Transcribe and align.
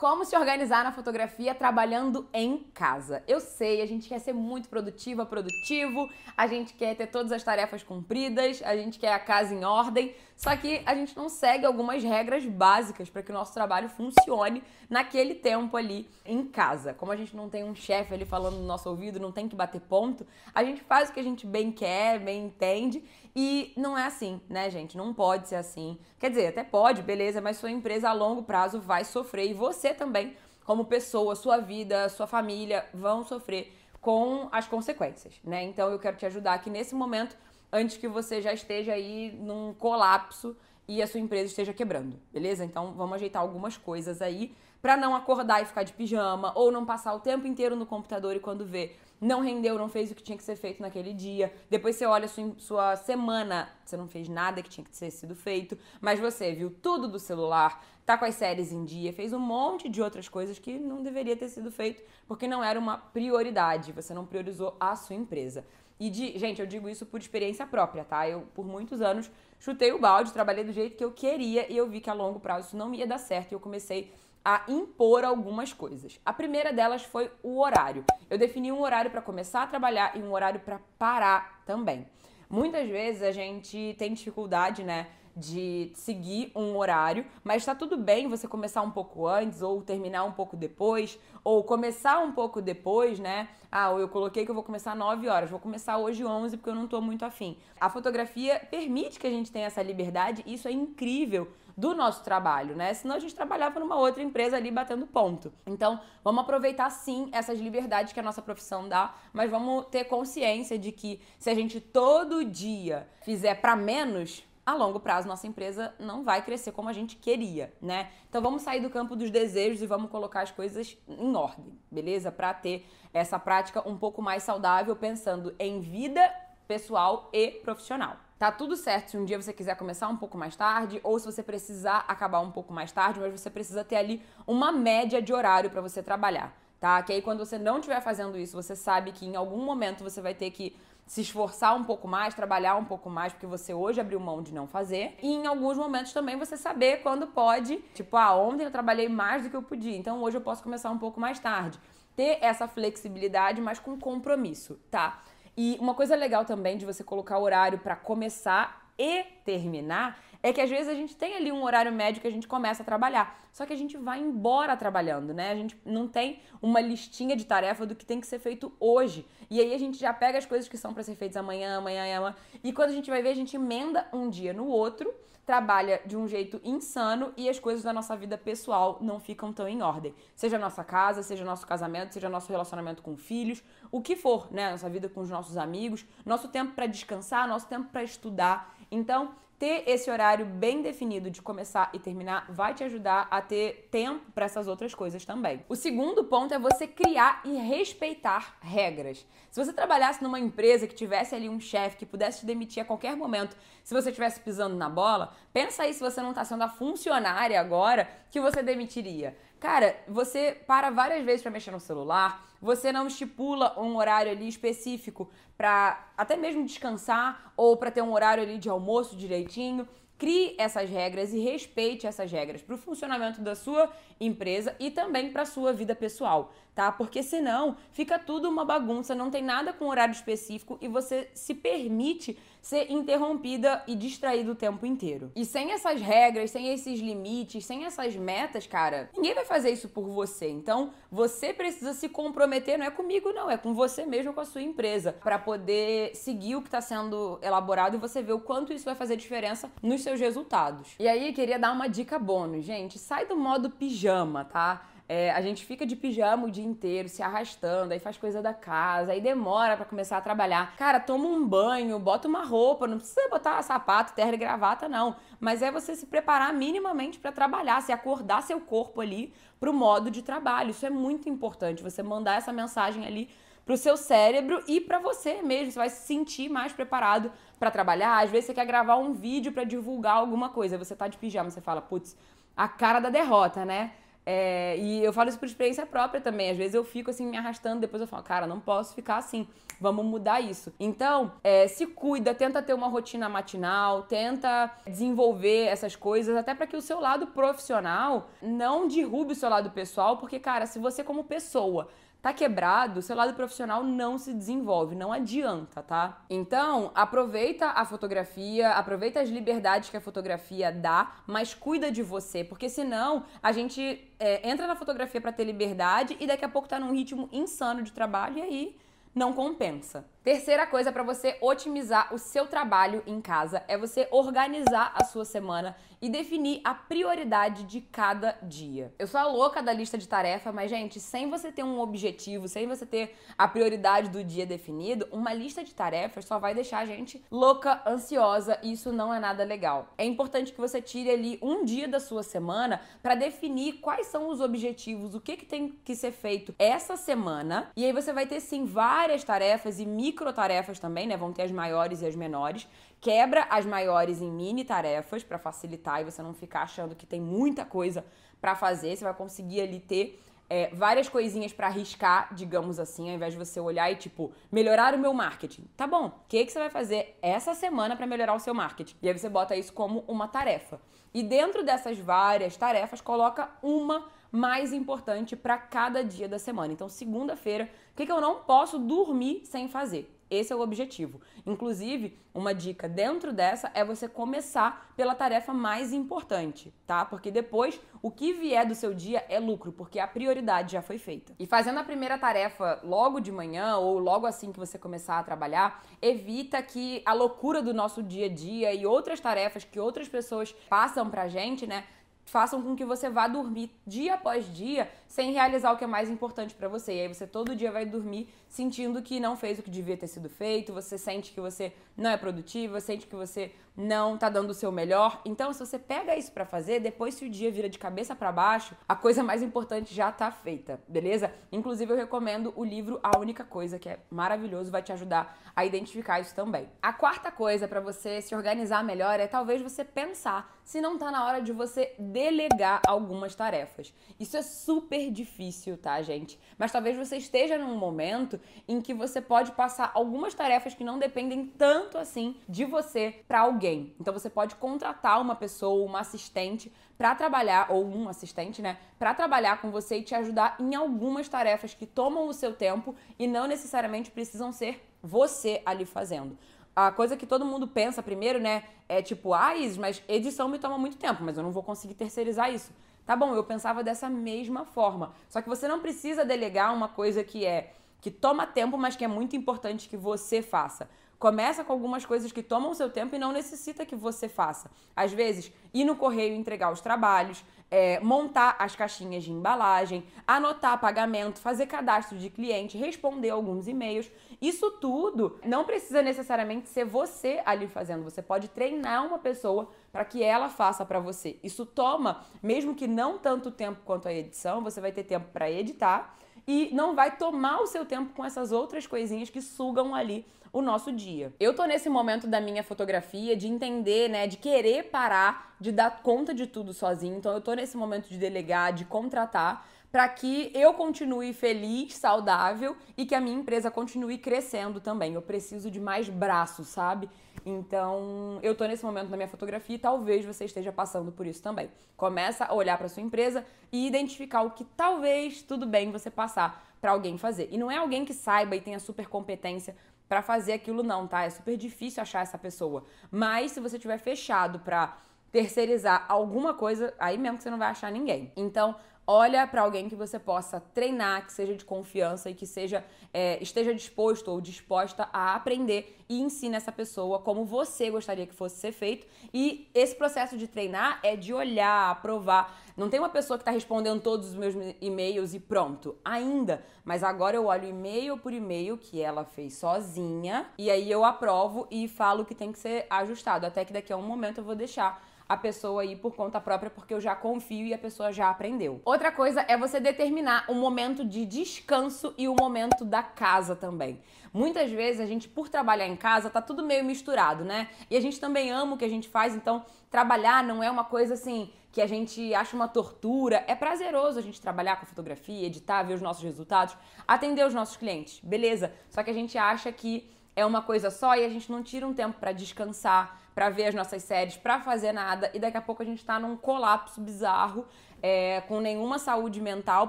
Como 0.00 0.24
se 0.24 0.34
organizar 0.34 0.82
na 0.82 0.92
fotografia 0.92 1.54
trabalhando 1.54 2.26
em 2.32 2.64
casa? 2.72 3.22
Eu 3.28 3.38
sei, 3.38 3.82
a 3.82 3.86
gente 3.86 4.08
quer 4.08 4.18
ser 4.18 4.32
muito 4.32 4.66
produtiva, 4.66 5.26
produtivo, 5.26 6.08
a 6.34 6.46
gente 6.46 6.72
quer 6.72 6.96
ter 6.96 7.08
todas 7.08 7.30
as 7.30 7.44
tarefas 7.44 7.82
cumpridas, 7.82 8.62
a 8.64 8.74
gente 8.74 8.98
quer 8.98 9.12
a 9.12 9.18
casa 9.18 9.54
em 9.54 9.62
ordem, 9.62 10.14
só 10.40 10.56
que 10.56 10.80
a 10.86 10.94
gente 10.94 11.14
não 11.14 11.28
segue 11.28 11.66
algumas 11.66 12.02
regras 12.02 12.46
básicas 12.46 13.10
para 13.10 13.22
que 13.22 13.30
o 13.30 13.34
nosso 13.34 13.52
trabalho 13.52 13.90
funcione 13.90 14.64
naquele 14.88 15.34
tempo 15.34 15.76
ali 15.76 16.08
em 16.24 16.46
casa. 16.46 16.94
Como 16.94 17.12
a 17.12 17.16
gente 17.16 17.36
não 17.36 17.50
tem 17.50 17.62
um 17.62 17.74
chefe 17.74 18.14
ali 18.14 18.24
falando 18.24 18.56
no 18.56 18.64
nosso 18.64 18.88
ouvido, 18.88 19.20
não 19.20 19.30
tem 19.30 19.46
que 19.46 19.54
bater 19.54 19.82
ponto, 19.82 20.26
a 20.54 20.64
gente 20.64 20.80
faz 20.80 21.10
o 21.10 21.12
que 21.12 21.20
a 21.20 21.22
gente 21.22 21.46
bem 21.46 21.70
quer, 21.70 22.18
bem 22.18 22.46
entende 22.46 23.04
e 23.36 23.74
não 23.76 23.98
é 23.98 24.06
assim, 24.06 24.40
né, 24.48 24.70
gente? 24.70 24.96
Não 24.96 25.12
pode 25.12 25.46
ser 25.46 25.56
assim. 25.56 25.98
Quer 26.18 26.30
dizer, 26.30 26.46
até 26.46 26.64
pode, 26.64 27.02
beleza, 27.02 27.42
mas 27.42 27.58
sua 27.58 27.70
empresa 27.70 28.08
a 28.08 28.14
longo 28.14 28.42
prazo 28.42 28.80
vai 28.80 29.04
sofrer 29.04 29.50
e 29.50 29.52
você 29.52 29.92
também, 29.92 30.34
como 30.64 30.86
pessoa, 30.86 31.36
sua 31.36 31.58
vida, 31.58 32.08
sua 32.08 32.26
família 32.26 32.86
vão 32.94 33.22
sofrer 33.24 33.76
com 34.00 34.48
as 34.50 34.66
consequências, 34.66 35.34
né? 35.44 35.62
Então 35.64 35.90
eu 35.90 35.98
quero 35.98 36.16
te 36.16 36.24
ajudar 36.24 36.54
aqui 36.54 36.70
nesse 36.70 36.94
momento 36.94 37.36
antes 37.72 37.96
que 37.96 38.08
você 38.08 38.40
já 38.40 38.52
esteja 38.52 38.92
aí 38.92 39.32
num 39.40 39.72
colapso 39.74 40.56
e 40.88 41.02
a 41.02 41.06
sua 41.06 41.20
empresa 41.20 41.46
esteja 41.46 41.72
quebrando, 41.72 42.18
beleza? 42.32 42.64
Então 42.64 42.92
vamos 42.94 43.14
ajeitar 43.14 43.40
algumas 43.40 43.76
coisas 43.76 44.20
aí 44.20 44.54
para 44.82 44.96
não 44.96 45.14
acordar 45.14 45.62
e 45.62 45.66
ficar 45.66 45.82
de 45.82 45.92
pijama 45.92 46.52
ou 46.54 46.72
não 46.72 46.84
passar 46.84 47.14
o 47.14 47.20
tempo 47.20 47.46
inteiro 47.46 47.76
no 47.76 47.86
computador 47.86 48.34
e 48.34 48.40
quando 48.40 48.64
vê 48.64 48.92
não 49.20 49.42
rendeu, 49.42 49.78
não 49.78 49.88
fez 49.88 50.10
o 50.10 50.14
que 50.14 50.22
tinha 50.22 50.38
que 50.38 50.42
ser 50.42 50.56
feito 50.56 50.80
naquele 50.80 51.12
dia. 51.12 51.52
Depois 51.68 51.96
você 51.96 52.06
olha 52.06 52.26
sua, 52.26 52.54
sua 52.56 52.96
semana, 52.96 53.68
você 53.84 53.96
não 53.96 54.08
fez 54.08 54.28
nada 54.28 54.62
que 54.62 54.70
tinha 54.70 54.84
que 54.84 54.90
ter 54.90 55.10
sido 55.10 55.36
feito, 55.36 55.76
mas 56.00 56.18
você 56.18 56.52
viu 56.52 56.70
tudo 56.70 57.06
do 57.06 57.18
celular, 57.18 57.84
tá 58.06 58.16
com 58.16 58.24
as 58.24 58.34
séries 58.34 58.72
em 58.72 58.84
dia, 58.84 59.12
fez 59.12 59.34
um 59.34 59.38
monte 59.38 59.88
de 59.90 60.00
outras 60.00 60.28
coisas 60.28 60.58
que 60.58 60.78
não 60.78 61.02
deveria 61.02 61.36
ter 61.36 61.48
sido 61.48 61.70
feito 61.70 62.02
porque 62.26 62.48
não 62.48 62.64
era 62.64 62.78
uma 62.78 62.96
prioridade, 62.96 63.92
você 63.92 64.14
não 64.14 64.24
priorizou 64.24 64.74
a 64.80 64.96
sua 64.96 65.14
empresa. 65.14 65.66
E 66.00 66.08
de, 66.08 66.38
gente, 66.38 66.60
eu 66.60 66.66
digo 66.66 66.88
isso 66.88 67.04
por 67.04 67.20
experiência 67.20 67.66
própria, 67.66 68.04
tá? 68.04 68.26
Eu 68.26 68.48
por 68.54 68.66
muitos 68.66 69.02
anos 69.02 69.30
chutei 69.58 69.92
o 69.92 69.98
balde, 69.98 70.32
trabalhei 70.32 70.64
do 70.64 70.72
jeito 70.72 70.96
que 70.96 71.04
eu 71.04 71.12
queria 71.12 71.70
e 71.70 71.76
eu 71.76 71.86
vi 71.86 72.00
que 72.00 72.08
a 72.08 72.14
longo 72.14 72.40
prazo 72.40 72.68
isso 72.68 72.76
não 72.76 72.94
ia 72.94 73.06
dar 73.06 73.18
certo 73.18 73.52
e 73.52 73.54
eu 73.54 73.60
comecei 73.60 74.10
a 74.42 74.62
impor 74.66 75.22
algumas 75.24 75.74
coisas. 75.74 76.18
A 76.24 76.32
primeira 76.32 76.72
delas 76.72 77.02
foi 77.02 77.30
o 77.42 77.60
horário. 77.60 78.02
Eu 78.30 78.38
defini 78.38 78.72
um 78.72 78.80
horário 78.80 79.10
para 79.10 79.20
começar 79.20 79.62
a 79.62 79.66
trabalhar 79.66 80.16
e 80.16 80.22
um 80.22 80.32
horário 80.32 80.60
para 80.60 80.80
parar 80.98 81.62
também. 81.66 82.06
Muitas 82.48 82.88
vezes 82.88 83.22
a 83.22 83.30
gente 83.30 83.94
tem 83.98 84.14
dificuldade, 84.14 84.82
né, 84.82 85.06
de 85.36 85.90
seguir 85.94 86.52
um 86.54 86.76
horário, 86.76 87.24
mas 87.42 87.62
está 87.62 87.74
tudo 87.74 87.96
bem 87.96 88.28
você 88.28 88.48
começar 88.48 88.82
um 88.82 88.90
pouco 88.90 89.26
antes 89.26 89.62
ou 89.62 89.82
terminar 89.82 90.24
um 90.24 90.32
pouco 90.32 90.56
depois, 90.56 91.18
ou 91.42 91.62
começar 91.64 92.18
um 92.20 92.32
pouco 92.32 92.60
depois, 92.60 93.18
né? 93.18 93.48
Ah, 93.70 93.92
eu 93.92 94.08
coloquei 94.08 94.44
que 94.44 94.50
eu 94.50 94.54
vou 94.54 94.64
começar 94.64 94.96
9 94.96 95.28
horas, 95.28 95.50
vou 95.50 95.60
começar 95.60 95.96
hoje 95.96 96.24
11 96.24 96.56
porque 96.56 96.70
eu 96.70 96.74
não 96.74 96.84
estou 96.84 97.00
muito 97.00 97.24
afim. 97.24 97.56
A 97.80 97.88
fotografia 97.88 98.60
permite 98.70 99.18
que 99.18 99.26
a 99.26 99.30
gente 99.30 99.52
tenha 99.52 99.66
essa 99.66 99.82
liberdade, 99.82 100.42
isso 100.46 100.66
é 100.66 100.72
incrível 100.72 101.48
do 101.76 101.94
nosso 101.94 102.22
trabalho, 102.22 102.76
né? 102.76 102.92
Senão 102.92 103.16
a 103.16 103.18
gente 103.18 103.34
trabalhava 103.34 103.80
numa 103.80 103.96
outra 103.96 104.22
empresa 104.22 104.56
ali 104.56 104.70
batendo 104.70 105.06
ponto. 105.06 105.50
Então, 105.66 105.98
vamos 106.22 106.42
aproveitar 106.42 106.90
sim 106.90 107.30
essas 107.32 107.58
liberdades 107.58 108.12
que 108.12 108.20
a 108.20 108.22
nossa 108.22 108.42
profissão 108.42 108.86
dá, 108.88 109.14
mas 109.32 109.50
vamos 109.50 109.86
ter 109.86 110.04
consciência 110.04 110.78
de 110.78 110.92
que 110.92 111.20
se 111.38 111.48
a 111.48 111.54
gente 111.54 111.80
todo 111.80 112.44
dia 112.44 113.08
fizer 113.22 113.54
para 113.54 113.74
menos, 113.74 114.44
a 114.70 114.74
longo 114.74 115.00
prazo 115.00 115.26
nossa 115.26 115.46
empresa 115.46 115.94
não 115.98 116.22
vai 116.24 116.42
crescer 116.42 116.72
como 116.72 116.88
a 116.88 116.92
gente 116.92 117.16
queria, 117.16 117.72
né? 117.80 118.10
Então 118.28 118.40
vamos 118.40 118.62
sair 118.62 118.80
do 118.80 118.90
campo 118.90 119.16
dos 119.16 119.30
desejos 119.30 119.82
e 119.82 119.86
vamos 119.86 120.10
colocar 120.10 120.42
as 120.42 120.50
coisas 120.50 120.96
em 121.08 121.34
ordem, 121.34 121.78
beleza? 121.90 122.30
Para 122.30 122.54
ter 122.54 122.86
essa 123.12 123.38
prática 123.38 123.86
um 123.88 123.96
pouco 123.96 124.22
mais 124.22 124.42
saudável, 124.42 124.94
pensando 124.94 125.54
em 125.58 125.80
vida 125.80 126.32
pessoal 126.68 127.28
e 127.32 127.50
profissional. 127.50 128.16
Tá 128.38 128.50
tudo 128.50 128.76
certo 128.76 129.10
se 129.10 129.18
um 129.18 129.24
dia 129.24 129.40
você 129.40 129.52
quiser 129.52 129.76
começar 129.76 130.08
um 130.08 130.16
pouco 130.16 130.38
mais 130.38 130.56
tarde 130.56 131.00
ou 131.02 131.18
se 131.18 131.26
você 131.26 131.42
precisar 131.42 132.04
acabar 132.08 132.40
um 132.40 132.50
pouco 132.50 132.72
mais 132.72 132.90
tarde, 132.92 133.20
mas 133.20 133.38
você 133.38 133.50
precisa 133.50 133.84
ter 133.84 133.96
ali 133.96 134.22
uma 134.46 134.70
média 134.70 135.20
de 135.20 135.32
horário 135.32 135.68
para 135.68 135.80
você 135.80 136.02
trabalhar, 136.02 136.56
tá? 136.78 137.02
Que 137.02 137.12
aí 137.12 137.20
quando 137.20 137.44
você 137.44 137.58
não 137.58 137.78
estiver 137.78 138.00
fazendo 138.00 138.38
isso, 138.38 138.56
você 138.56 138.74
sabe 138.74 139.12
que 139.12 139.26
em 139.26 139.36
algum 139.36 139.62
momento 139.62 140.02
você 140.04 140.22
vai 140.22 140.32
ter 140.32 140.50
que 140.52 140.74
se 141.10 141.22
esforçar 141.22 141.74
um 141.74 141.82
pouco 141.82 142.06
mais, 142.06 142.34
trabalhar 142.34 142.76
um 142.76 142.84
pouco 142.84 143.10
mais, 143.10 143.32
porque 143.32 143.44
você 143.44 143.74
hoje 143.74 144.00
abriu 144.00 144.20
mão 144.20 144.40
de 144.40 144.54
não 144.54 144.68
fazer. 144.68 145.16
E 145.20 145.26
em 145.26 145.44
alguns 145.44 145.76
momentos 145.76 146.12
também 146.12 146.36
você 146.36 146.56
saber 146.56 147.02
quando 147.02 147.26
pode, 147.26 147.78
tipo, 147.92 148.16
ah, 148.16 148.32
ontem 148.36 148.62
eu 148.62 148.70
trabalhei 148.70 149.08
mais 149.08 149.42
do 149.42 149.50
que 149.50 149.56
eu 149.56 149.62
podia, 149.62 149.96
então 149.96 150.22
hoje 150.22 150.36
eu 150.36 150.40
posso 150.40 150.62
começar 150.62 150.88
um 150.88 150.98
pouco 150.98 151.18
mais 151.18 151.40
tarde. 151.40 151.80
Ter 152.14 152.38
essa 152.40 152.68
flexibilidade, 152.68 153.60
mas 153.60 153.80
com 153.80 153.98
compromisso, 153.98 154.78
tá? 154.88 155.20
E 155.56 155.76
uma 155.80 155.94
coisa 155.94 156.14
legal 156.14 156.44
também 156.44 156.78
de 156.78 156.86
você 156.86 157.02
colocar 157.02 157.40
horário 157.40 157.80
para 157.80 157.96
começar 157.96 158.88
e 158.96 159.24
terminar 159.44 160.16
é 160.42 160.52
que 160.52 160.60
às 160.60 160.70
vezes 160.70 160.88
a 160.88 160.94
gente 160.94 161.16
tem 161.16 161.36
ali 161.36 161.52
um 161.52 161.62
horário 161.62 161.92
médio 161.92 162.20
que 162.20 162.26
a 162.26 162.30
gente 162.30 162.48
começa 162.48 162.82
a 162.82 162.86
trabalhar, 162.86 163.38
só 163.52 163.66
que 163.66 163.72
a 163.72 163.76
gente 163.76 163.96
vai 163.96 164.20
embora 164.20 164.76
trabalhando, 164.76 165.34
né? 165.34 165.50
A 165.50 165.54
gente 165.54 165.78
não 165.84 166.08
tem 166.08 166.40
uma 166.62 166.80
listinha 166.80 167.36
de 167.36 167.44
tarefa 167.44 167.84
do 167.86 167.94
que 167.94 168.04
tem 168.04 168.20
que 168.20 168.26
ser 168.26 168.38
feito 168.38 168.72
hoje. 168.80 169.26
E 169.50 169.60
aí 169.60 169.74
a 169.74 169.78
gente 169.78 169.98
já 169.98 170.12
pega 170.12 170.38
as 170.38 170.46
coisas 170.46 170.68
que 170.68 170.76
são 170.76 170.94
para 170.94 171.02
ser 171.02 171.14
feitas 171.14 171.36
amanhã, 171.36 171.78
amanhã, 171.78 172.16
amanhã, 172.16 172.34
e 172.62 172.72
quando 172.72 172.90
a 172.90 172.94
gente 172.94 173.10
vai 173.10 173.22
ver, 173.22 173.30
a 173.30 173.34
gente 173.34 173.56
emenda 173.56 174.06
um 174.12 174.28
dia 174.28 174.52
no 174.52 174.66
outro, 174.66 175.12
trabalha 175.50 176.00
de 176.06 176.16
um 176.16 176.28
jeito 176.28 176.60
insano 176.62 177.32
e 177.36 177.48
as 177.48 177.58
coisas 177.58 177.82
da 177.82 177.92
nossa 177.92 178.16
vida 178.16 178.38
pessoal 178.38 178.98
não 179.00 179.18
ficam 179.18 179.52
tão 179.52 179.66
em 179.66 179.82
ordem. 179.82 180.14
Seja 180.34 180.54
a 180.54 180.60
nossa 180.60 180.84
casa, 180.84 181.24
seja 181.24 181.44
nosso 181.44 181.66
casamento, 181.66 182.12
seja 182.12 182.28
nosso 182.28 182.48
relacionamento 182.52 183.02
com 183.02 183.16
filhos, 183.16 183.60
o 183.90 184.00
que 184.00 184.14
for, 184.14 184.46
né? 184.52 184.70
Nossa 184.70 184.88
vida 184.88 185.08
com 185.08 185.20
os 185.20 185.28
nossos 185.28 185.56
amigos, 185.56 186.06
nosso 186.24 186.46
tempo 186.46 186.74
para 186.74 186.86
descansar, 186.86 187.48
nosso 187.48 187.66
tempo 187.66 187.88
para 187.90 188.04
estudar. 188.04 188.76
Então, 188.92 189.34
ter 189.60 189.84
esse 189.86 190.10
horário 190.10 190.46
bem 190.46 190.80
definido 190.80 191.30
de 191.30 191.42
começar 191.42 191.90
e 191.92 191.98
terminar 191.98 192.46
vai 192.50 192.72
te 192.72 192.82
ajudar 192.82 193.28
a 193.30 193.42
ter 193.42 193.88
tempo 193.90 194.32
para 194.32 194.46
essas 194.46 194.66
outras 194.66 194.94
coisas 194.94 195.22
também. 195.26 195.62
O 195.68 195.76
segundo 195.76 196.24
ponto 196.24 196.54
é 196.54 196.58
você 196.58 196.86
criar 196.86 197.42
e 197.44 197.52
respeitar 197.58 198.56
regras. 198.62 199.26
Se 199.50 199.62
você 199.62 199.70
trabalhasse 199.70 200.22
numa 200.22 200.40
empresa 200.40 200.86
que 200.86 200.94
tivesse 200.94 201.34
ali 201.34 201.46
um 201.46 201.60
chefe 201.60 201.98
que 201.98 202.06
pudesse 202.06 202.40
te 202.40 202.46
demitir 202.46 202.82
a 202.82 202.86
qualquer 202.86 203.14
momento, 203.14 203.54
se 203.84 203.92
você 203.92 204.08
estivesse 204.08 204.40
pisando 204.40 204.76
na 204.76 204.88
bola, 204.88 205.34
pensa 205.52 205.82
aí 205.82 205.92
se 205.92 206.00
você 206.00 206.22
não 206.22 206.30
está 206.30 206.42
sendo 206.42 206.62
a 206.64 206.68
funcionária 206.68 207.60
agora 207.60 208.08
que 208.30 208.40
você 208.40 208.62
demitiria. 208.62 209.36
Cara, 209.60 209.94
você 210.08 210.56
para 210.66 210.88
várias 210.88 211.22
vezes 211.22 211.42
para 211.42 211.50
mexer 211.50 211.70
no 211.70 211.78
celular, 211.78 212.48
você 212.62 212.90
não 212.90 213.06
estipula 213.06 213.78
um 213.78 213.94
horário 213.98 214.32
ali 214.32 214.48
específico 214.48 215.30
para 215.54 216.08
até 216.16 216.34
mesmo 216.34 216.64
descansar 216.64 217.52
ou 217.54 217.76
para 217.76 217.90
ter 217.90 218.00
um 218.00 218.14
horário 218.14 218.42
ali 218.42 218.56
de 218.56 218.70
almoço 218.70 219.14
direitinho. 219.14 219.86
Crie 220.16 220.54
essas 220.58 220.88
regras 220.88 221.34
e 221.34 221.40
respeite 221.40 222.06
essas 222.06 222.32
regras 222.32 222.62
para 222.62 222.74
o 222.74 222.78
funcionamento 222.78 223.42
da 223.42 223.54
sua 223.54 223.92
empresa 224.18 224.74
e 224.80 224.90
também 224.90 225.30
para 225.30 225.42
a 225.42 225.46
sua 225.46 225.74
vida 225.74 225.94
pessoal, 225.94 226.54
tá? 226.74 226.90
Porque 226.92 227.22
senão 227.22 227.76
fica 227.92 228.18
tudo 228.18 228.48
uma 228.48 228.64
bagunça, 228.64 229.14
não 229.14 229.30
tem 229.30 229.42
nada 229.42 229.72
com 229.72 229.88
horário 229.88 230.12
específico 230.12 230.78
e 230.80 230.88
você 230.88 231.28
se 231.34 231.54
permite 231.54 232.38
ser 232.62 232.90
interrompida 232.90 233.82
e 233.86 233.94
distraída 233.94 234.52
o 234.52 234.54
tempo 234.54 234.84
inteiro. 234.84 235.32
E 235.34 235.44
sem 235.44 235.72
essas 235.72 236.00
regras, 236.00 236.50
sem 236.50 236.68
esses 236.72 237.00
limites, 237.00 237.64
sem 237.64 237.84
essas 237.84 238.14
metas, 238.16 238.66
cara, 238.66 239.08
ninguém 239.14 239.34
vai 239.34 239.44
fazer 239.44 239.70
isso 239.70 239.88
por 239.88 240.06
você. 240.06 240.48
Então, 240.48 240.90
você 241.10 241.52
precisa 241.52 241.92
se 241.94 242.08
comprometer, 242.08 242.78
não 242.78 242.86
é 242.86 242.90
comigo 242.90 243.32
não, 243.32 243.50
é 243.50 243.56
com 243.56 243.74
você 243.74 244.04
mesmo, 244.04 244.32
com 244.32 244.40
a 244.40 244.44
sua 244.44 244.62
empresa, 244.62 245.12
para 245.12 245.38
poder 245.38 246.14
seguir 246.14 246.56
o 246.56 246.62
que 246.62 246.68
está 246.68 246.80
sendo 246.80 247.38
elaborado 247.42 247.96
e 247.96 247.98
você 247.98 248.22
ver 248.22 248.32
o 248.32 248.40
quanto 248.40 248.72
isso 248.72 248.84
vai 248.84 248.94
fazer 248.94 249.16
diferença 249.16 249.70
nos 249.82 250.02
seus 250.02 250.20
resultados. 250.20 250.94
E 250.98 251.08
aí, 251.08 251.32
queria 251.32 251.58
dar 251.58 251.72
uma 251.72 251.88
dica 251.88 252.18
bônus, 252.18 252.64
gente, 252.64 252.98
sai 252.98 253.26
do 253.26 253.36
modo 253.36 253.70
pijama, 253.70 254.44
tá? 254.44 254.89
É, 255.12 255.32
a 255.32 255.40
gente 255.40 255.66
fica 255.66 255.84
de 255.84 255.96
pijama 255.96 256.46
o 256.46 256.50
dia 256.52 256.64
inteiro, 256.64 257.08
se 257.08 257.20
arrastando, 257.20 257.92
aí 257.92 257.98
faz 257.98 258.16
coisa 258.16 258.40
da 258.40 258.54
casa, 258.54 259.10
aí 259.10 259.20
demora 259.20 259.76
para 259.76 259.84
começar 259.84 260.16
a 260.16 260.20
trabalhar. 260.20 260.76
Cara, 260.76 261.00
toma 261.00 261.26
um 261.26 261.44
banho, 261.44 261.98
bota 261.98 262.28
uma 262.28 262.44
roupa, 262.44 262.86
não 262.86 262.96
precisa 262.96 263.28
botar 263.28 263.60
sapato, 263.62 264.12
terra 264.12 264.32
e 264.32 264.36
gravata, 264.36 264.88
não. 264.88 265.16
Mas 265.40 265.62
é 265.62 265.72
você 265.72 265.96
se 265.96 266.06
preparar 266.06 266.54
minimamente 266.54 267.18
para 267.18 267.32
trabalhar, 267.32 267.82
se 267.82 267.90
acordar 267.90 268.40
seu 268.44 268.60
corpo 268.60 269.00
ali 269.00 269.34
pro 269.58 269.72
modo 269.72 270.12
de 270.12 270.22
trabalho. 270.22 270.70
Isso 270.70 270.86
é 270.86 270.90
muito 270.90 271.28
importante, 271.28 271.82
você 271.82 272.04
mandar 272.04 272.36
essa 272.36 272.52
mensagem 272.52 273.04
ali 273.04 273.28
pro 273.66 273.76
seu 273.76 273.96
cérebro 273.96 274.62
e 274.68 274.80
para 274.80 275.00
você 275.00 275.42
mesmo. 275.42 275.72
Você 275.72 275.78
vai 275.80 275.90
se 275.90 276.06
sentir 276.06 276.48
mais 276.48 276.72
preparado 276.72 277.32
para 277.58 277.72
trabalhar. 277.72 278.22
Às 278.22 278.30
vezes 278.30 278.46
você 278.46 278.54
quer 278.54 278.64
gravar 278.64 278.94
um 278.94 279.12
vídeo 279.12 279.50
para 279.50 279.64
divulgar 279.64 280.14
alguma 280.14 280.50
coisa, 280.50 280.78
você 280.78 280.94
tá 280.94 281.08
de 281.08 281.18
pijama, 281.18 281.50
você 281.50 281.60
fala, 281.60 281.82
putz, 281.82 282.16
a 282.56 282.68
cara 282.68 283.00
da 283.00 283.10
derrota, 283.10 283.64
né? 283.64 283.90
É, 284.32 284.76
e 284.78 285.02
eu 285.02 285.12
falo 285.12 285.28
isso 285.28 285.40
por 285.40 285.46
experiência 285.46 285.84
própria 285.84 286.20
também. 286.20 286.50
Às 286.50 286.56
vezes 286.56 286.74
eu 286.74 286.84
fico 286.84 287.10
assim 287.10 287.26
me 287.26 287.36
arrastando, 287.36 287.80
depois 287.80 288.00
eu 288.00 288.06
falo, 288.06 288.22
cara, 288.22 288.46
não 288.46 288.60
posso 288.60 288.94
ficar 288.94 289.16
assim. 289.16 289.44
Vamos 289.80 290.04
mudar 290.04 290.40
isso. 290.40 290.72
Então, 290.78 291.32
é, 291.42 291.66
se 291.66 291.84
cuida, 291.84 292.32
tenta 292.32 292.62
ter 292.62 292.72
uma 292.72 292.86
rotina 292.86 293.28
matinal, 293.28 294.02
tenta 294.02 294.70
desenvolver 294.86 295.64
essas 295.64 295.96
coisas, 295.96 296.36
até 296.36 296.54
para 296.54 296.68
que 296.68 296.76
o 296.76 296.80
seu 296.80 297.00
lado 297.00 297.26
profissional 297.28 298.28
não 298.40 298.86
derrube 298.86 299.32
o 299.32 299.34
seu 299.34 299.48
lado 299.48 299.70
pessoal, 299.70 300.16
porque, 300.18 300.38
cara, 300.38 300.64
se 300.64 300.78
você 300.78 301.02
como 301.02 301.24
pessoa 301.24 301.88
tá 302.22 302.32
quebrado, 302.32 303.02
seu 303.02 303.16
lado 303.16 303.34
profissional 303.34 303.82
não 303.82 304.18
se 304.18 304.32
desenvolve, 304.32 304.94
não 304.94 305.12
adianta, 305.12 305.82
tá? 305.82 306.22
Então, 306.28 306.90
aproveita 306.94 307.66
a 307.68 307.84
fotografia, 307.84 308.70
aproveita 308.72 309.20
as 309.20 309.28
liberdades 309.28 309.88
que 309.90 309.96
a 309.96 310.00
fotografia 310.00 310.70
dá, 310.70 311.16
mas 311.26 311.54
cuida 311.54 311.90
de 311.90 312.02
você, 312.02 312.44
porque 312.44 312.68
senão 312.68 313.24
a 313.42 313.52
gente 313.52 314.06
é, 314.18 314.48
entra 314.48 314.66
na 314.66 314.76
fotografia 314.76 315.20
para 315.20 315.32
ter 315.32 315.44
liberdade 315.44 316.16
e 316.20 316.26
daqui 316.26 316.44
a 316.44 316.48
pouco 316.48 316.68
tá 316.68 316.78
num 316.78 316.92
ritmo 316.92 317.28
insano 317.32 317.82
de 317.82 317.92
trabalho 317.92 318.38
e 318.38 318.42
aí 318.42 318.76
não 319.14 319.32
compensa. 319.32 320.04
Terceira 320.22 320.66
coisa 320.66 320.92
para 320.92 321.02
você 321.02 321.38
otimizar 321.40 322.12
o 322.12 322.18
seu 322.18 322.46
trabalho 322.46 323.02
em 323.06 323.22
casa 323.22 323.62
é 323.66 323.78
você 323.78 324.06
organizar 324.10 324.92
a 324.94 325.02
sua 325.02 325.24
semana 325.24 325.74
e 326.02 326.10
definir 326.10 326.60
a 326.62 326.74
prioridade 326.74 327.64
de 327.64 327.80
cada 327.80 328.36
dia. 328.42 328.92
Eu 328.98 329.06
sou 329.06 329.18
a 329.18 329.26
louca 329.26 329.62
da 329.62 329.72
lista 329.72 329.96
de 329.96 330.06
tarefa, 330.06 330.52
mas 330.52 330.70
gente, 330.70 331.00
sem 331.00 331.30
você 331.30 331.50
ter 331.50 331.62
um 331.62 331.80
objetivo, 331.80 332.48
sem 332.48 332.66
você 332.66 332.84
ter 332.84 333.16
a 333.36 333.48
prioridade 333.48 334.10
do 334.10 334.22
dia 334.22 334.44
definido, 334.44 335.08
uma 335.10 335.32
lista 335.32 335.64
de 335.64 335.74
tarefas 335.74 336.26
só 336.26 336.38
vai 336.38 336.54
deixar 336.54 336.80
a 336.80 336.86
gente 336.86 337.24
louca, 337.30 337.82
ansiosa 337.86 338.58
e 338.62 338.72
isso 338.72 338.92
não 338.92 339.12
é 339.12 339.18
nada 339.18 339.42
legal. 339.42 339.94
É 339.96 340.04
importante 340.04 340.52
que 340.52 340.60
você 340.60 340.82
tire 340.82 341.10
ali 341.10 341.38
um 341.42 341.64
dia 341.64 341.88
da 341.88 342.00
sua 342.00 342.22
semana 342.22 342.80
para 343.02 343.14
definir 343.14 343.74
quais 343.80 344.06
são 344.06 344.28
os 344.28 344.40
objetivos, 344.40 345.14
o 345.14 345.20
que, 345.20 345.36
que 345.36 345.46
tem 345.46 345.78
que 345.82 345.94
ser 345.94 346.12
feito 346.12 346.54
essa 346.58 346.94
semana, 346.94 347.70
e 347.74 347.86
aí 347.86 347.92
você 347.92 348.12
vai 348.12 348.26
ter 348.26 348.40
sim 348.40 348.66
várias 348.66 349.24
tarefas 349.24 349.80
e 349.80 349.86
micro 350.10 350.32
tarefas 350.32 350.78
também, 350.78 351.06
né? 351.06 351.16
Vão 351.16 351.32
ter 351.32 351.42
as 351.42 351.52
maiores 351.52 352.02
e 352.02 352.06
as 352.06 352.16
menores. 352.16 352.66
Quebra 353.00 353.46
as 353.48 353.64
maiores 353.64 354.20
em 354.20 354.30
mini 354.30 354.64
tarefas 354.64 355.22
para 355.22 355.38
facilitar 355.38 356.00
e 356.00 356.04
você 356.04 356.20
não 356.22 356.34
ficar 356.34 356.62
achando 356.62 356.94
que 356.94 357.06
tem 357.06 357.20
muita 357.20 357.64
coisa 357.64 358.04
para 358.40 358.54
fazer. 358.54 358.96
Você 358.96 359.04
vai 359.04 359.14
conseguir 359.14 359.60
ali 359.60 359.78
ter 359.78 360.20
é, 360.48 360.68
várias 360.72 361.08
coisinhas 361.08 361.52
para 361.52 361.68
arriscar, 361.68 362.34
digamos 362.34 362.80
assim, 362.80 363.08
ao 363.08 363.14
invés 363.14 363.32
de 363.32 363.38
você 363.38 363.60
olhar 363.60 363.90
e 363.90 363.94
tipo, 363.94 364.32
melhorar 364.50 364.94
o 364.94 364.98
meu 364.98 365.14
marketing. 365.14 365.64
Tá 365.76 365.86
bom, 365.86 366.06
o 366.06 366.12
que, 366.28 366.44
que 366.44 366.52
você 366.52 366.58
vai 366.58 366.70
fazer 366.70 367.16
essa 367.22 367.54
semana 367.54 367.94
para 367.94 368.06
melhorar 368.06 368.34
o 368.34 368.40
seu 368.40 368.52
marketing? 368.52 368.96
E 369.00 369.08
aí 369.08 369.16
você 369.16 369.28
bota 369.28 369.54
isso 369.54 369.72
como 369.72 370.04
uma 370.08 370.26
tarefa. 370.26 370.80
E 371.14 371.22
dentro 371.22 371.62
dessas 371.62 371.98
várias 371.98 372.56
tarefas, 372.56 373.00
coloca 373.00 373.48
uma 373.62 374.06
mais 374.30 374.72
importante 374.72 375.36
para 375.36 375.58
cada 375.58 376.04
dia 376.04 376.28
da 376.28 376.38
semana. 376.38 376.72
Então, 376.72 376.88
segunda-feira, 376.88 377.70
o 377.92 377.96
que, 377.96 378.06
que 378.06 378.12
eu 378.12 378.20
não 378.20 378.40
posso 378.40 378.78
dormir 378.78 379.42
sem 379.44 379.68
fazer? 379.68 380.16
Esse 380.30 380.52
é 380.52 380.56
o 380.56 380.60
objetivo. 380.60 381.20
Inclusive, 381.44 382.16
uma 382.32 382.54
dica 382.54 382.88
dentro 382.88 383.32
dessa 383.32 383.68
é 383.74 383.84
você 383.84 384.08
começar 384.08 384.92
pela 384.96 385.12
tarefa 385.12 385.52
mais 385.52 385.92
importante, 385.92 386.72
tá? 386.86 387.04
Porque 387.04 387.32
depois 387.32 387.80
o 388.00 388.12
que 388.12 388.32
vier 388.32 388.64
do 388.64 388.74
seu 388.74 388.94
dia 388.94 389.24
é 389.28 389.40
lucro, 389.40 389.72
porque 389.72 389.98
a 389.98 390.06
prioridade 390.06 390.72
já 390.72 390.82
foi 390.82 390.98
feita. 390.98 391.34
E 391.36 391.46
fazendo 391.46 391.80
a 391.80 391.84
primeira 391.84 392.16
tarefa 392.16 392.78
logo 392.84 393.18
de 393.18 393.32
manhã 393.32 393.76
ou 393.78 393.98
logo 393.98 394.24
assim 394.24 394.52
que 394.52 394.58
você 394.60 394.78
começar 394.78 395.18
a 395.18 395.24
trabalhar, 395.24 395.82
evita 396.00 396.62
que 396.62 397.02
a 397.04 397.12
loucura 397.12 397.60
do 397.60 397.74
nosso 397.74 398.00
dia 398.00 398.26
a 398.26 398.32
dia 398.32 398.72
e 398.72 398.86
outras 398.86 399.18
tarefas 399.18 399.64
que 399.64 399.80
outras 399.80 400.08
pessoas 400.08 400.52
passam 400.68 401.10
pra 401.10 401.26
gente, 401.26 401.66
né? 401.66 401.84
Façam 402.30 402.62
com 402.62 402.76
que 402.76 402.84
você 402.84 403.10
vá 403.10 403.26
dormir 403.26 403.70
dia 403.84 404.14
após 404.14 404.52
dia 404.54 404.90
sem 405.08 405.32
realizar 405.32 405.72
o 405.72 405.76
que 405.76 405.82
é 405.82 405.86
mais 405.86 406.08
importante 406.08 406.54
para 406.54 406.68
você. 406.68 406.94
E 406.94 407.00
aí 407.00 407.08
você 407.08 407.26
todo 407.26 407.56
dia 407.56 407.72
vai 407.72 407.84
dormir 407.84 408.28
sentindo 408.48 409.02
que 409.02 409.18
não 409.18 409.36
fez 409.36 409.58
o 409.58 409.62
que 409.62 409.70
devia 409.70 409.96
ter 409.96 410.06
sido 410.06 410.28
feito, 410.28 410.72
você 410.72 410.96
sente 410.96 411.32
que 411.32 411.40
você 411.40 411.72
não 411.96 412.10
é 412.10 412.16
produtivo, 412.16 412.80
sente 412.80 413.06
que 413.06 413.16
você 413.16 413.52
não 413.80 414.16
tá 414.16 414.28
dando 414.28 414.50
o 414.50 414.54
seu 414.54 414.70
melhor. 414.70 415.20
Então, 415.24 415.52
se 415.52 415.58
você 415.58 415.78
pega 415.78 416.16
isso 416.16 416.30
para 416.30 416.44
fazer, 416.44 416.80
depois 416.80 417.14
se 417.14 417.24
o 417.24 417.30
dia 417.30 417.50
vira 417.50 417.68
de 417.68 417.78
cabeça 417.78 418.14
para 418.14 418.30
baixo, 418.30 418.76
a 418.88 418.94
coisa 418.94 419.22
mais 419.24 419.42
importante 419.42 419.94
já 419.94 420.12
tá 420.12 420.30
feita, 420.30 420.80
beleza? 420.86 421.32
Inclusive 421.50 421.92
eu 421.92 421.96
recomendo 421.96 422.52
o 422.54 422.64
livro 422.64 423.00
A 423.02 423.18
Única 423.18 423.42
Coisa, 423.42 423.78
que 423.78 423.88
é 423.88 423.98
maravilhoso, 424.10 424.70
vai 424.70 424.82
te 424.82 424.92
ajudar 424.92 425.38
a 425.56 425.64
identificar 425.64 426.20
isso 426.20 426.34
também. 426.34 426.68
A 426.82 426.92
quarta 426.92 427.30
coisa 427.30 427.66
para 427.66 427.80
você 427.80 428.20
se 428.20 428.34
organizar 428.34 428.84
melhor 428.84 429.18
é 429.18 429.26
talvez 429.26 429.62
você 429.62 429.84
pensar 429.84 430.54
se 430.64 430.80
não 430.80 430.96
tá 430.96 431.10
na 431.10 431.26
hora 431.26 431.40
de 431.42 431.50
você 431.50 431.94
delegar 431.98 432.80
algumas 432.86 433.34
tarefas. 433.34 433.92
Isso 434.20 434.36
é 434.36 434.42
super 434.42 435.10
difícil, 435.10 435.76
tá, 435.76 436.00
gente? 436.00 436.38
Mas 436.56 436.70
talvez 436.70 436.96
você 436.96 437.16
esteja 437.16 437.58
num 437.58 437.76
momento 437.76 438.38
em 438.68 438.80
que 438.80 438.94
você 438.94 439.20
pode 439.20 439.52
passar 439.52 439.90
algumas 439.94 440.32
tarefas 440.32 440.74
que 440.74 440.84
não 440.84 440.98
dependem 440.98 441.46
tanto 441.46 441.98
assim 441.98 442.36
de 442.48 442.64
você 442.64 443.22
para 443.26 443.40
alguém. 443.70 443.94
Então 444.00 444.12
você 444.12 444.28
pode 444.28 444.56
contratar 444.56 445.20
uma 445.20 445.34
pessoa, 445.34 445.84
uma 445.84 446.00
assistente 446.00 446.72
para 446.98 447.14
trabalhar 447.14 447.70
ou 447.70 447.86
um 447.86 448.08
assistente, 448.08 448.60
né, 448.60 448.76
para 448.98 449.14
trabalhar 449.14 449.60
com 449.60 449.70
você 449.70 449.98
e 449.98 450.02
te 450.02 450.14
ajudar 450.14 450.56
em 450.58 450.74
algumas 450.74 451.28
tarefas 451.28 451.72
que 451.72 451.86
tomam 451.86 452.28
o 452.28 452.32
seu 452.32 452.52
tempo 452.52 452.94
e 453.18 453.26
não 453.26 453.46
necessariamente 453.46 454.10
precisam 454.10 454.52
ser 454.52 454.86
você 455.02 455.62
ali 455.64 455.84
fazendo. 455.84 456.36
A 456.74 456.90
coisa 456.90 457.16
que 457.16 457.26
todo 457.26 457.44
mundo 457.44 457.66
pensa 457.66 458.02
primeiro, 458.02 458.38
né, 458.38 458.64
é 458.88 459.00
tipo, 459.02 459.32
ah, 459.32 459.56
Isis, 459.56 459.76
mas 459.76 460.02
edição 460.08 460.48
me 460.48 460.58
toma 460.58 460.78
muito 460.78 460.96
tempo, 460.96 461.22
mas 461.22 461.36
eu 461.36 461.42
não 461.42 461.50
vou 461.50 461.62
conseguir 461.62 461.94
terceirizar 461.94 462.52
isso. 462.52 462.72
Tá 463.06 463.16
bom, 463.16 463.34
eu 463.34 463.42
pensava 463.42 463.82
dessa 463.82 464.08
mesma 464.08 464.64
forma. 464.64 465.12
Só 465.28 465.42
que 465.42 465.48
você 465.48 465.66
não 465.66 465.80
precisa 465.80 466.24
delegar 466.24 466.72
uma 466.74 466.88
coisa 466.88 467.24
que 467.24 467.44
é 467.44 467.72
que 468.00 468.10
toma 468.10 468.46
tempo, 468.46 468.78
mas 468.78 468.96
que 468.96 469.04
é 469.04 469.08
muito 469.08 469.36
importante 469.36 469.88
que 469.88 469.96
você 469.96 470.40
faça. 470.40 470.88
Começa 471.20 471.62
com 471.62 471.74
algumas 471.74 472.06
coisas 472.06 472.32
que 472.32 472.42
tomam 472.42 472.72
seu 472.72 472.88
tempo 472.88 473.14
e 473.14 473.18
não 473.18 473.30
necessita 473.30 473.84
que 473.84 473.94
você 473.94 474.26
faça. 474.26 474.70
Às 474.96 475.12
vezes, 475.12 475.52
ir 475.74 475.84
no 475.84 475.94
correio 475.94 476.34
entregar 476.34 476.72
os 476.72 476.80
trabalhos, 476.80 477.44
é, 477.70 478.00
montar 478.00 478.56
as 478.58 478.74
caixinhas 478.74 479.22
de 479.22 479.30
embalagem, 479.30 480.02
anotar 480.26 480.80
pagamento, 480.80 481.38
fazer 481.38 481.66
cadastro 481.66 482.16
de 482.16 482.30
cliente, 482.30 482.78
responder 482.78 483.28
alguns 483.28 483.68
e-mails. 483.68 484.10
Isso 484.40 484.70
tudo 484.70 485.38
não 485.44 485.62
precisa 485.62 486.00
necessariamente 486.00 486.70
ser 486.70 486.86
você 486.86 487.42
ali 487.44 487.68
fazendo. 487.68 488.02
Você 488.02 488.22
pode 488.22 488.48
treinar 488.48 489.06
uma 489.06 489.18
pessoa 489.18 489.68
para 489.92 490.06
que 490.06 490.22
ela 490.22 490.48
faça 490.48 490.86
para 490.86 491.00
você. 491.00 491.38
Isso 491.42 491.66
toma, 491.66 492.24
mesmo 492.42 492.74
que 492.74 492.86
não 492.86 493.18
tanto 493.18 493.50
tempo 493.50 493.82
quanto 493.84 494.08
a 494.08 494.14
edição, 494.14 494.62
você 494.62 494.80
vai 494.80 494.90
ter 494.90 495.04
tempo 495.04 495.28
para 495.30 495.50
editar 495.50 496.16
e 496.46 496.70
não 496.72 496.94
vai 496.94 497.16
tomar 497.16 497.60
o 497.60 497.66
seu 497.66 497.84
tempo 497.84 498.12
com 498.14 498.24
essas 498.24 498.52
outras 498.52 498.86
coisinhas 498.86 499.30
que 499.30 499.40
sugam 499.40 499.94
ali 499.94 500.26
o 500.52 500.60
nosso 500.60 500.90
dia. 500.92 501.32
Eu 501.38 501.54
tô 501.54 501.64
nesse 501.64 501.88
momento 501.88 502.26
da 502.26 502.40
minha 502.40 502.62
fotografia 502.62 503.36
de 503.36 503.46
entender, 503.46 504.08
né, 504.08 504.26
de 504.26 504.36
querer 504.36 504.84
parar 504.84 505.50
de 505.60 505.70
dar 505.70 506.02
conta 506.02 506.32
de 506.32 506.46
tudo 506.46 506.72
sozinho. 506.72 507.16
Então 507.16 507.32
eu 507.32 507.40
tô 507.40 507.52
nesse 507.52 507.76
momento 507.76 508.08
de 508.08 508.16
delegar, 508.16 508.72
de 508.72 508.84
contratar 508.84 509.66
para 509.90 510.08
que 510.08 510.50
eu 510.54 510.72
continue 510.74 511.32
feliz, 511.32 511.96
saudável 511.96 512.76
e 512.96 513.04
que 513.04 513.14
a 513.14 513.20
minha 513.20 513.36
empresa 513.36 513.70
continue 513.70 514.18
crescendo 514.18 514.80
também. 514.80 515.14
Eu 515.14 515.22
preciso 515.22 515.70
de 515.70 515.80
mais 515.80 516.08
braços, 516.08 516.68
sabe? 516.68 517.10
Então, 517.44 518.38
eu 518.42 518.54
tô 518.54 518.64
nesse 518.66 518.84
momento 518.84 519.08
na 519.08 519.16
minha 519.16 519.28
fotografia 519.28 519.76
e 519.76 519.78
talvez 519.78 520.24
você 520.24 520.44
esteja 520.44 520.70
passando 520.70 521.10
por 521.10 521.26
isso 521.26 521.42
também. 521.42 521.70
Começa 521.96 522.44
a 522.44 522.54
olhar 522.54 522.78
para 522.78 522.88
sua 522.88 523.02
empresa 523.02 523.44
e 523.72 523.86
identificar 523.86 524.42
o 524.42 524.50
que 524.50 524.64
talvez 524.64 525.42
tudo 525.42 525.66
bem 525.66 525.90
você 525.90 526.10
passar 526.10 526.64
para 526.80 526.92
alguém 526.92 527.18
fazer. 527.18 527.48
E 527.50 527.58
não 527.58 527.70
é 527.70 527.76
alguém 527.76 528.04
que 528.04 528.14
saiba 528.14 528.54
e 528.54 528.60
tenha 528.60 528.78
super 528.78 529.06
competência 529.08 529.74
para 530.08 530.22
fazer 530.22 530.52
aquilo 530.52 530.82
não, 530.82 531.06
tá? 531.06 531.22
É 531.24 531.30
super 531.30 531.56
difícil 531.56 532.02
achar 532.02 532.22
essa 532.22 532.38
pessoa. 532.38 532.84
Mas 533.10 533.52
se 533.52 533.60
você 533.60 533.78
tiver 533.78 533.98
fechado 533.98 534.58
para 534.60 534.96
terceirizar 535.30 536.04
alguma 536.08 536.54
coisa, 536.54 536.92
aí 536.98 537.16
mesmo 537.16 537.36
que 537.38 537.44
você 537.44 537.50
não 537.50 537.58
vai 537.58 537.68
achar 537.68 537.90
ninguém. 537.92 538.32
Então, 538.36 538.74
olha 539.10 539.44
para 539.44 539.62
alguém 539.62 539.88
que 539.88 539.96
você 539.96 540.20
possa 540.20 540.60
treinar, 540.60 541.26
que 541.26 541.32
seja 541.32 541.56
de 541.56 541.64
confiança 541.64 542.30
e 542.30 542.34
que 542.34 542.46
seja 542.46 542.84
é, 543.12 543.42
esteja 543.42 543.74
disposto 543.74 544.28
ou 544.28 544.40
disposta 544.40 545.08
a 545.12 545.34
aprender 545.34 545.96
e 546.08 546.20
ensina 546.20 546.56
essa 546.56 546.70
pessoa 546.70 547.18
como 547.18 547.44
você 547.44 547.90
gostaria 547.90 548.24
que 548.24 548.34
fosse 548.34 548.60
ser 548.60 548.70
feito. 548.70 549.08
E 549.34 549.68
esse 549.74 549.96
processo 549.96 550.38
de 550.38 550.46
treinar 550.46 551.00
é 551.02 551.16
de 551.16 551.34
olhar, 551.34 551.90
aprovar. 551.90 552.56
Não 552.76 552.88
tem 552.88 553.00
uma 553.00 553.08
pessoa 553.08 553.36
que 553.36 553.42
está 553.42 553.50
respondendo 553.50 554.00
todos 554.00 554.28
os 554.28 554.34
meus 554.36 554.54
e-mails 554.80 555.34
e 555.34 555.40
pronto, 555.40 555.96
ainda. 556.04 556.64
Mas 556.84 557.02
agora 557.02 557.36
eu 557.36 557.46
olho 557.46 557.68
e-mail 557.68 558.16
por 558.16 558.32
e-mail 558.32 558.78
que 558.78 559.02
ela 559.02 559.24
fez 559.24 559.54
sozinha 559.54 560.46
e 560.56 560.70
aí 560.70 560.88
eu 560.88 561.04
aprovo 561.04 561.66
e 561.68 561.88
falo 561.88 562.24
que 562.24 562.34
tem 562.34 562.52
que 562.52 562.60
ser 562.60 562.86
ajustado. 562.88 563.44
Até 563.44 563.64
que 563.64 563.72
daqui 563.72 563.92
a 563.92 563.96
um 563.96 564.02
momento 564.02 564.38
eu 564.38 564.44
vou 564.44 564.54
deixar 564.54 565.09
a 565.30 565.36
pessoa 565.36 565.84
ir 565.84 565.94
por 565.94 566.16
conta 566.16 566.40
própria, 566.40 566.68
porque 566.68 566.92
eu 566.92 567.00
já 567.00 567.14
confio 567.14 567.64
e 567.64 567.72
a 567.72 567.78
pessoa 567.78 568.10
já 568.10 568.28
aprendeu. 568.28 568.82
Outra 568.84 569.12
coisa 569.12 569.44
é 569.46 569.56
você 569.56 569.78
determinar 569.78 570.44
o 570.48 570.54
momento 570.54 571.04
de 571.04 571.24
descanso 571.24 572.12
e 572.18 572.26
o 572.26 572.34
momento 572.34 572.84
da 572.84 573.00
casa 573.00 573.54
também. 573.54 574.02
Muitas 574.32 574.72
vezes 574.72 575.00
a 575.00 575.06
gente, 575.06 575.28
por 575.28 575.48
trabalhar 575.48 575.86
em 575.86 575.94
casa, 575.94 576.28
tá 576.28 576.42
tudo 576.42 576.64
meio 576.64 576.84
misturado, 576.84 577.44
né? 577.44 577.68
E 577.88 577.96
a 577.96 578.00
gente 578.00 578.18
também 578.18 578.50
ama 578.50 578.74
o 578.74 578.76
que 578.76 578.84
a 578.84 578.88
gente 578.88 579.08
faz, 579.08 579.32
então 579.32 579.64
trabalhar 579.88 580.42
não 580.42 580.64
é 580.64 580.68
uma 580.68 580.82
coisa 580.82 581.14
assim 581.14 581.52
que 581.70 581.80
a 581.80 581.86
gente 581.86 582.34
acha 582.34 582.56
uma 582.56 582.66
tortura. 582.66 583.44
É 583.46 583.54
prazeroso 583.54 584.18
a 584.18 584.22
gente 584.22 584.40
trabalhar 584.40 584.80
com 584.80 584.86
fotografia, 584.86 585.46
editar, 585.46 585.84
ver 585.84 585.94
os 585.94 586.02
nossos 586.02 586.24
resultados, 586.24 586.76
atender 587.06 587.46
os 587.46 587.54
nossos 587.54 587.76
clientes, 587.76 588.18
beleza? 588.20 588.72
Só 588.88 589.04
que 589.04 589.10
a 589.10 589.14
gente 589.14 589.38
acha 589.38 589.70
que 589.70 590.10
é 590.34 590.44
uma 590.44 590.62
coisa 590.62 590.90
só 590.90 591.16
e 591.16 591.24
a 591.24 591.28
gente 591.28 591.50
não 591.50 591.62
tira 591.62 591.86
um 591.86 591.94
tempo 591.94 592.18
para 592.18 592.32
descansar, 592.32 593.20
para 593.34 593.48
ver 593.50 593.66
as 593.66 593.74
nossas 593.74 594.02
séries, 594.02 594.36
para 594.36 594.60
fazer 594.60 594.92
nada 594.92 595.30
e 595.34 595.38
daqui 595.38 595.56
a 595.56 595.62
pouco 595.62 595.82
a 595.82 595.86
gente 595.86 596.04
tá 596.04 596.18
num 596.18 596.36
colapso 596.36 597.00
bizarro, 597.00 597.66
é, 598.02 598.40
com 598.42 598.60
nenhuma 598.60 598.98
saúde 598.98 599.40
mental, 599.40 599.88